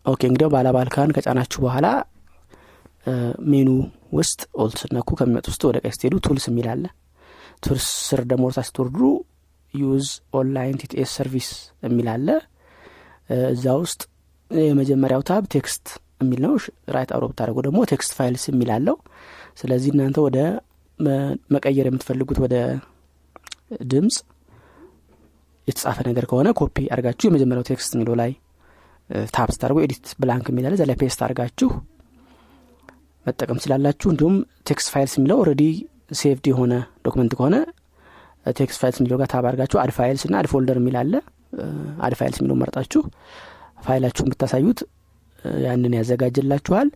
Okay 0.06 0.20
እንግዲያው 0.28 0.50
Balabolka 0.54 1.04
ን 1.04 1.14
ከጫናችሁ 1.16 1.60
በኋላ 1.64 1.86
ሜኑ 3.50 3.68
ውስጥ 4.18 4.40
Alt 4.62 4.78
ስነኩ 4.82 5.08
ከሚመጡ 5.18 5.46
ውስጥ 5.52 5.62
ወደ 5.68 5.78
ቀኝ 5.82 5.92
ስትሄዱ 5.96 6.14
Tools 6.26 6.44
የሚል 6.50 6.66
አለ። 6.72 6.84
Tools 7.62 7.86
ስር 8.06 8.20
ደግሞ 8.30 8.44
ወርታ 8.48 8.60
ስትወርዱ 8.68 8.98
Use 9.74 10.06
online 10.38 10.76
TTS 10.82 11.12
service 11.18 11.48
የሚል 11.86 12.08
እዛ 13.48 13.66
ውስጥ 13.82 14.00
የመጀመሪያው 14.50 15.22
tab 15.28 15.44
Text 15.54 15.86
የሚል 16.20 16.40
ነው። 16.46 16.52
right 16.94 17.10
arrow 17.14 17.24
ብታደረጉ 17.30 17.58
ደግሞ 17.66 17.78
Text 17.92 18.12
files 18.18 18.44
የሚል 18.50 18.70
ስለዚህ 19.60 19.90
እናንተ 19.94 20.18
ወደ 20.26 20.38
መቀየር 21.50 21.86
የምትፈልጉት 21.88 22.38
ወደ 22.44 22.54
ድምፅ 23.92 24.16
የተጻፈ 25.68 25.98
ነገር 26.08 26.24
ከሆነ 26.30 26.48
ኮፒ 26.58 26.76
አድርጋችሁ 26.94 27.26
የመጀመሪያው 27.28 27.66
Text 27.68 27.92
የሚለው 27.96 28.16
ላይ 28.20 28.30
tab 29.32 29.48
ስታደርጉ 29.54 29.78
edit 29.84 30.06
blank 30.20 30.46
የሚላለ 30.50 30.74
ላይ 30.82 30.96
paste 31.00 31.20
አድርጋችሁ 31.26 31.68
መጠቀም 33.26 33.58
ትችላላችሁ። 33.60 34.08
እንዲሁም 34.12 34.34
Text 34.68 34.88
files 34.94 35.14
የሚለው 35.18 35.38
already 35.42 35.62
saved 36.14 36.46
የሆነ 36.50 36.72
document 37.06 37.32
ከሆነ 37.38 37.56
Text 38.56 38.78
files 38.80 38.98
የሚለው 39.00 39.18
ጋር 39.20 39.28
tab 39.32 39.44
አድርጋችሁ 39.50 39.78
Add 39.82 39.92
files 39.98 40.22
እና 40.28 40.34
Add 40.40 40.48
folder 40.52 40.78
የሚል 40.80 40.96
አለ። 41.02 41.14
Add 42.06 42.14
files 42.18 42.38
የሚለው 42.40 42.58
መርጣችሁ 42.62 43.02
ፋይላችሁን 43.84 44.30
ብታሳዩት 44.32 44.80
ያንን 45.64 45.94
ያዘጋጅላችኋል። 45.98 46.88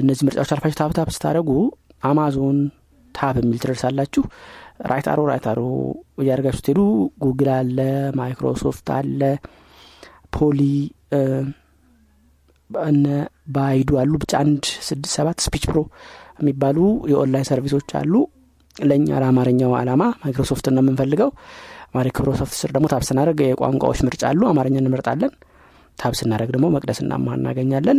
እነዚህ 0.00 0.22
ምርጫዎች 0.26 0.52
አልፋችሁ 0.54 0.78
tab 0.80 0.92
tab 0.98 1.08
ስታደረጉ 1.16 1.50
Amazon 2.02 2.58
tab 3.14 3.36
የሚል 3.40 3.58
ትደርሳላችሁ 3.62 4.22
right 4.90 5.06
arrow 5.12 5.20
right 5.30 5.46
arrow 5.50 5.60
እያደርጋችሁ 6.22 6.60
ስትሄዱ 6.60 6.80
ጉግል 7.24 7.48
አለ 7.56 7.78
ማይክሮሶፍት 8.20 8.88
አለ 8.96 9.20
Polly 10.36 10.60
እነ 12.70 13.06
Baidu 13.54 13.90
አሉ። 14.00 14.12
ብቻ 14.22 14.32
አንድ 14.42 14.64
ስድስት 14.88 15.12
ሰባት 15.16 15.38
Speech 15.46 15.64
Pro 15.70 15.78
የሚባሉ 16.40 16.78
የ 17.12 17.21
online 17.21 17.48
service 17.48 17.75
ኦች 17.75 17.90
አሉ። 18.00 18.12
ለእኛ 18.76 19.08
ለአማርኛው 19.22 19.72
አላማ 19.78 20.02
ማይክሮሶፍት 20.22 20.66
ነው 20.70 20.82
የምንፈልገው። 20.84 21.30
ማይክሮሶፍት 21.94 22.54
ስር 22.58 22.70
ደግሞ 22.74 22.86
tab 22.92 23.02
ስናደርግ 23.08 23.38
የቋንቋዎች 23.44 24.00
ምርጫ 24.06 24.22
አሉ። 24.30 24.42
አማርኛ 24.50 24.76
እንመርጣለን። 24.82 25.32
tab 25.98 26.12
ስናደርግ 26.20 26.50
ደግሞ 26.56 26.66
መቅደስና 26.76 27.14
አምሃ 27.24 27.34
እናገኛለን። 27.38 27.98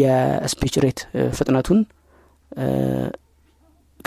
የ 0.00 0.18
speech 0.18 0.74
rate 0.84 1.00
ፍጥነቱን 1.36 1.78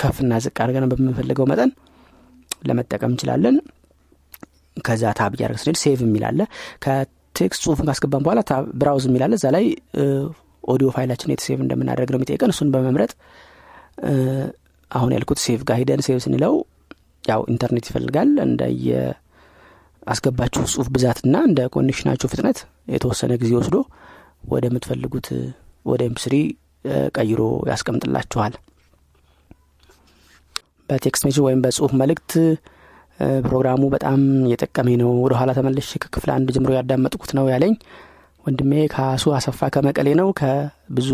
ከፍና 0.02 0.34
ዝቅ 0.44 0.58
አድርገን 0.64 0.88
በምንፈልገው 0.92 1.46
መጠን 1.52 1.72
ለመጠቀም 2.62 3.12
እንችላለን። 3.14 3.56
ከዛ 4.78 5.04
tab 5.17 5.32
እያደረግ 5.36 5.60
ስንሄድ 5.62 5.78
save 5.82 6.00
የሚላለ 6.06 6.42
ከ 6.84 7.10
text 7.10 7.62
ጽሁፉን 7.66 7.88
ካስገባን 7.90 8.24
በኋላ 8.26 8.42
browse 8.82 9.06
የሚላለ 9.10 9.34
እዛ 9.40 9.48
ላይ 9.56 9.66
ኦዲዮ 10.64 10.88
ፋይላችን 10.96 11.32
የት 11.34 11.42
save 11.46 11.58
እንደምናደርግ 11.66 12.10
ነው 12.14 12.20
የሚጠይቀን። 12.20 12.52
እሱን 12.54 12.70
በመምረጥ 12.74 13.12
አሁን 14.92 15.12
ያልኩት 15.16 15.40
save 15.44 15.62
ጋር 15.70 15.78
ሂደን 15.82 16.02
save 16.08 16.17
ስንለው 16.26 16.54
ያው 17.24 17.42
ኢንተርኔት 17.54 17.86
ይፈልጋል። 17.90 18.32
እንደየ 18.46 18.88
አስገባችሁ 20.08 20.62
ጽሁፍ 20.72 20.88
ብዛትና 20.96 21.36
እንደ 21.48 21.62
connection 21.76 22.06
ኣችሁ 22.06 22.28
ፍጥነት 22.32 22.60
የተወሰነ 22.94 23.34
ጊዜ 23.42 23.52
ወስዶ 23.60 23.78
ወደ 24.52 24.66
ምትፈልጉት 24.76 25.28
ወደ 25.86 26.02
MP 26.10 26.17
three 26.17 26.36
ቀይሮ 27.18 27.42
ያስቀምጥላችኋል 27.72 28.54
በ 30.91 31.02
text 31.02 31.24
message 31.26 31.39
ወይም 31.45 31.60
በጽሁፍ 31.63 31.91
መልእክት 32.01 32.32
ፕሮግራሙ 33.45 33.82
በጣም 33.93 34.19
እየጠቀመኝ 34.47 34.95
ነው። 35.01 35.10
ወደ 35.23 35.34
ኋላ 35.39 35.51
ተመልሽ 35.58 35.89
ከክፍል 36.04 36.30
አንድ 36.36 36.47
ጀምሮ 36.56 36.71
ያዳመጥኩት 36.77 37.32
ነው 37.38 37.45
ያለኝ። 37.54 37.73
ወንድሜ 38.45 38.71
ካሱ 38.93 39.34
አሰፋ 39.38 39.69
ከመቀሌ 39.73 40.10
ነው። 40.21 40.30
ከብዙ 40.39 41.10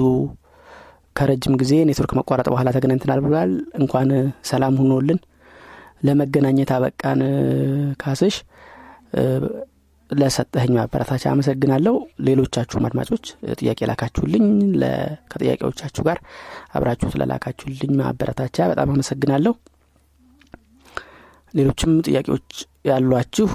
ከረጅም 1.16 1.54
ጊዜ 1.62 1.74
ኔትወርክ 1.90 2.12
መቋረጥ 2.20 2.48
በኋላ 2.54 2.70
ተገናኝተናል 2.76 3.22
ብሏል። 3.26 3.52
እንኳን 3.80 4.10
ሰላም 4.50 4.76
ሁኖልን። 4.82 5.20
ለመገናኘት 6.08 6.72
አበቃን። 6.76 7.22
ካስሽ 8.02 8.36
ለሰጠህኝ 10.10 10.74
ማበረታቻ 10.78 11.24
አመሰግናለሁ። 11.32 11.96
ሌሎቻችሁም 12.28 12.86
አድማጮች 12.90 13.26
ጥያቄ 13.60 13.80
ላካችሁልኝ 13.90 14.46
ከጥያቄዎቻችሁ 15.32 16.04
ጋር 16.08 16.20
አብራችሁ 16.74 17.10
ስለላካችሁልኝ 17.14 17.92
ማበረታቻ 18.00 18.68
በጣም 18.72 18.92
አመሰግናለሁ። 18.94 19.54
ሌሎችም 21.54 21.92
ጥያቄዎች 22.08 22.50
ያሏችሁ 22.90 23.54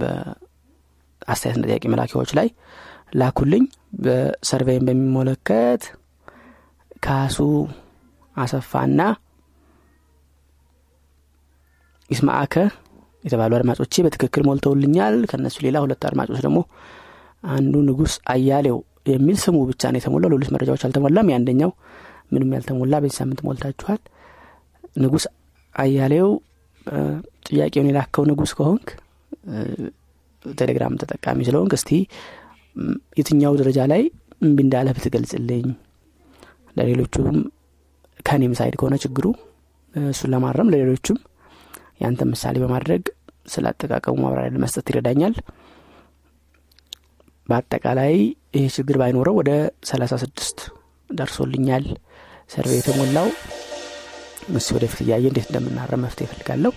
በአስተያየትና 0.00 1.64
ጥያቄ 1.68 1.84
መላኪያዎች 1.94 2.30
ላይ 2.38 2.48
ላኩልኝ። 3.14 3.64
በሰርቬይን 4.02 4.84
በሚመለከት 4.88 5.82
ካሱ 7.04 7.38
አሰፋና 8.36 9.00
ይስማአከ 12.10 12.54
የተባሉ 13.24 13.52
አድማጮቼ 13.58 13.94
በትክክል 14.04 14.42
ሞልተውልኛል። 14.48 15.16
ከእነሱ 15.30 15.56
ሌላ 15.66 15.76
ሁለት 15.84 16.04
አድማጮች 16.08 16.40
ደግሞ 16.46 16.58
አንዱ 17.50 17.74
ንጉስ 17.88 18.14
አያሌው 18.32 18.78
የሚል 19.10 19.36
ስሙ 19.44 19.58
ብቻ 19.70 19.82
ነው 19.92 19.98
የተሞላው። 20.00 20.30
ሌሎች 20.32 20.50
መረጃዎች 20.54 20.82
አልተሞላም። 20.86 21.28
የአንደኛው 21.30 21.70
ምንም 22.32 22.50
ያልተሞላ 22.56 22.94
በዚህ 23.02 23.16
ሳምንት 23.20 23.40
ሞልታችኋል። 23.46 24.00
ንጉስ 24.96 25.24
አያሌው 25.74 26.28
ጥያቄውን 27.48 27.88
የላከው 27.90 28.24
ንጉስ 28.30 28.52
ከሆንክ 28.58 28.88
ቴሌግራም 30.44 30.94
ተጠቃሚ 31.00 31.38
ስለሆንክ 31.48 31.72
እስቲ 31.78 31.90
የትኛው 33.18 33.54
ደረጃ 33.60 33.80
ላይ 33.92 34.02
እምቢ 34.42 34.58
እንዳለ 34.64 34.88
ብትገልጽልኝ። 34.96 35.66
ለሌሎቹም 36.76 37.36
ከኔም 38.20 38.52
side 38.58 38.74
ከሆነ 38.80 38.94
ችግሩ 39.04 39.26
እሱን 39.94 40.30
ለማረም 40.34 40.70
ለሌሎቹም 40.72 41.18
ያንተ 42.00 42.26
ምሳሌ 42.30 42.56
በማድረግ 42.62 43.02
ስለ 43.52 43.64
አጠቃቀሙ 43.70 44.16
ማብራሪያ 44.22 44.52
ለመስጠት 44.54 44.86
ይረዳኛል። 44.90 45.34
በአጠቃላይ 47.48 48.14
ይህ 48.56 48.66
ችግር 48.76 48.96
ባይኖረው 49.00 49.34
ወደ 49.40 49.50
ሰላሳ 49.90 50.14
ስድስት 50.22 50.58
ደርሶልኛል። 51.10 51.86
survey 52.52 52.72
የተሞላው 52.78 53.28
ምስ 54.50 54.66
ወደፊት 54.76 55.00
እያየ 55.04 55.24
እንዴት 55.30 55.48
እንደምናረም 55.50 56.02
መፍትሄ 56.04 56.26
ይፈልጋለሁ 56.28 56.72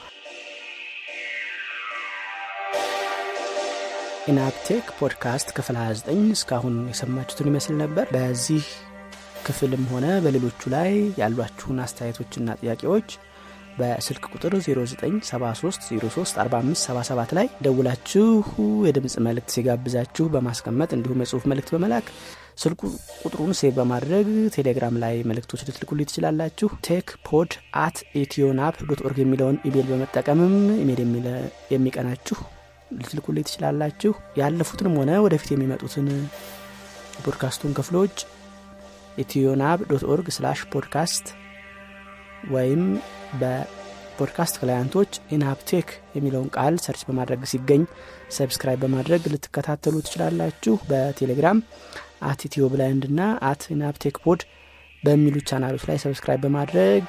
ኢናፕቴክ 4.28 4.86
ፖድካስት 4.98 5.48
ክፍል 5.56 5.78
29 5.80 6.34
እስካሁን 6.36 6.76
የሰማችሁትን 6.92 7.50
ይመስል 7.50 7.76
ነበር። 7.82 8.06
በዚህ 8.14 8.66
ክፍልም 9.46 9.84
ሆነ 9.92 10.06
በሌሎቹ 10.24 10.70
ላይ 10.74 10.92
ያሏችሁን 11.22 11.82
አስተያየቶችና 11.86 12.56
ጥያቄዎች 12.62 13.10
በስልክ 13.78 14.24
ቁጥር 14.34 14.54
0973034577 14.60 17.32
ላይ 17.38 17.48
ደውላችሁ 17.66 18.26
የድምፅ 18.88 19.16
መልእክት 19.28 19.54
ሲጋብዛችሁ 19.56 20.26
በማስቀመጥ 20.34 20.90
እንዲሁም 20.98 21.22
የጽሁፍ 21.24 21.46
መልእክት 21.52 21.72
በመላክ 21.76 22.08
ስልኩ 22.58 22.82
ቁጥሩን 23.24 23.54
save 23.60 23.72
በማድረግ 23.78 24.28
ቴሌግራም 24.56 24.96
ላይ 25.04 25.16
መልእክቶች 25.30 25.62
ልትልኩልኝ 25.68 26.08
ትችላላችሁ። 26.10 26.68
tech 26.88 27.08
pod 27.28 27.52
at 27.84 27.98
ኢትዮናፕ 28.22 28.76
dot 28.90 29.02
org 29.08 29.18
የሚለውን 29.22 29.58
ኢሜል 29.70 29.88
በመጠቀምም 29.92 30.54
ኢሜል 30.84 31.00
የሚቀናችሁ 31.74 32.38
ልትልኩልኝ 32.98 33.46
ትችላላችሁ። 33.48 34.12
ያለፉትንም 34.42 34.98
ሆነ 35.00 35.12
ወደፊት 35.26 35.50
የሚመጡትን 35.54 36.08
ፖድካስቱን 37.24 37.74
ክፍሎች 37.80 38.16
ኢትዮናብ 39.24 39.80
dot 39.90 40.04
org 40.12 40.28
slash 40.36 40.60
podcast 40.74 41.26
ወይም 42.54 42.84
በ 43.42 43.67
podcast 43.67 44.56
client 44.60 44.91
ኦች 44.91 45.12
ኢንሃፕቴክ 45.36 45.88
የሚለውን 46.16 46.50
ቃል 46.56 46.76
search 46.84 47.02
በማድረግ 47.08 47.42
ሲገኝ 47.52 47.84
subscribe 48.38 48.80
በማድረግ 48.84 49.24
ልትከታተሉ 49.34 49.96
ትችላላችሁ። 50.06 50.76
በቴሌግራም 50.90 51.60
at 52.30 52.42
ኢትዮ 52.48 52.64
ብላይንድ 52.74 53.06
ና 53.12 53.22
at 53.50 53.64
ኢንሃፕቴክ 53.74 54.18
pod 54.26 54.42
በሚሉ 55.04 55.36
ቻናሎች 55.50 55.84
ላይ 55.90 55.98
subscribe 56.04 56.42
በማድረግ 56.46 57.04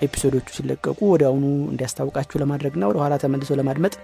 episode 0.00 0.29
ኦቹ 0.29 0.46
ሲለቀቁ 0.56 0.98
ወዲያውኑ 1.12 1.44
እንዲያስታውቃችሁ 1.72 2.36
ለማድረግ 2.42 2.74
ና 2.80 2.88
ወደኋላ 2.90 3.14
ተመልሶ 3.22 3.56
ለማድመጥ 3.60 3.94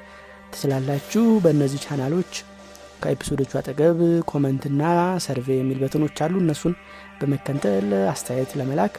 ትችላላችሁ። 0.52 1.24
በእነዚህ 1.44 1.80
ቻናሎች 1.86 2.32
ከ 3.02 3.10
episode 3.10 3.37
ኦቹ 3.37 3.52
አጠገብ 3.60 3.98
comment 4.30 4.67
ና 4.67 4.82
survey 5.24 5.48
የሚል 5.58 5.78
button 5.82 6.04
ኦች 6.04 6.18
አሉ። 6.24 6.34
እነሱን 6.42 6.74
በመከተል 7.20 7.88
አስተያየት 8.12 8.52
ለመላክ 8.60 8.94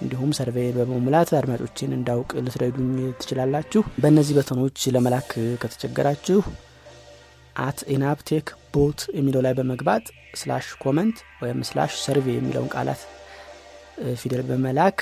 እንዲሁም 0.00 0.30
survey 0.36 0.68
በመሙላት 0.76 1.30
አድማጮችን 1.38 1.94
እንዳውቅ 1.96 2.30
ልትረዱኝ 2.44 2.90
ትችላላችሁ። 3.20 3.82
በእነዚህ 4.02 4.34
button 4.38 4.66
ኦች 4.66 4.84
ለመላክ 4.94 5.30
ከተቸገራችሁ 5.62 6.40
at 7.60 7.78
ኢናፕቴክ 7.94 8.46
bot 8.74 9.00
የሚለው 9.16 9.42
ላይ 9.46 9.54
በመግባት 9.58 10.04
slash 10.40 10.66
comment 10.82 11.18
ወይም 11.42 11.60
slash 11.68 11.92
survey 12.04 12.26
የሚለውን 12.34 12.70
ቃላት 12.74 13.02
ፊደል 14.20 14.42
በመላክ 14.50 15.00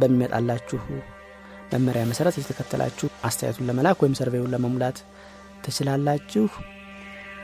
በሚመጣላችሁ 0.00 0.80
መመሪያ 1.72 2.02
መሰረት 2.10 2.36
የተከተላችሁ 2.38 3.08
አስተያየቱን 3.24 3.68
ለመላክ 3.68 3.98
ወይም 4.02 4.16
survey 4.20 4.39
ኡን 4.39 4.52
ለመሙላት 4.54 4.98
ትችላላችሁ። 5.64 6.46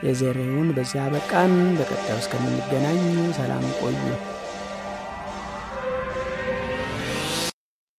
የዛሬውን 0.05 0.67
በዚያ 0.77 1.03
በቃን። 1.13 1.53
በቀጣዩ 1.77 2.17
እስከምንገናኝ 2.23 2.99
ሰላም 3.37 3.63
ቆዩ። 3.79 4.01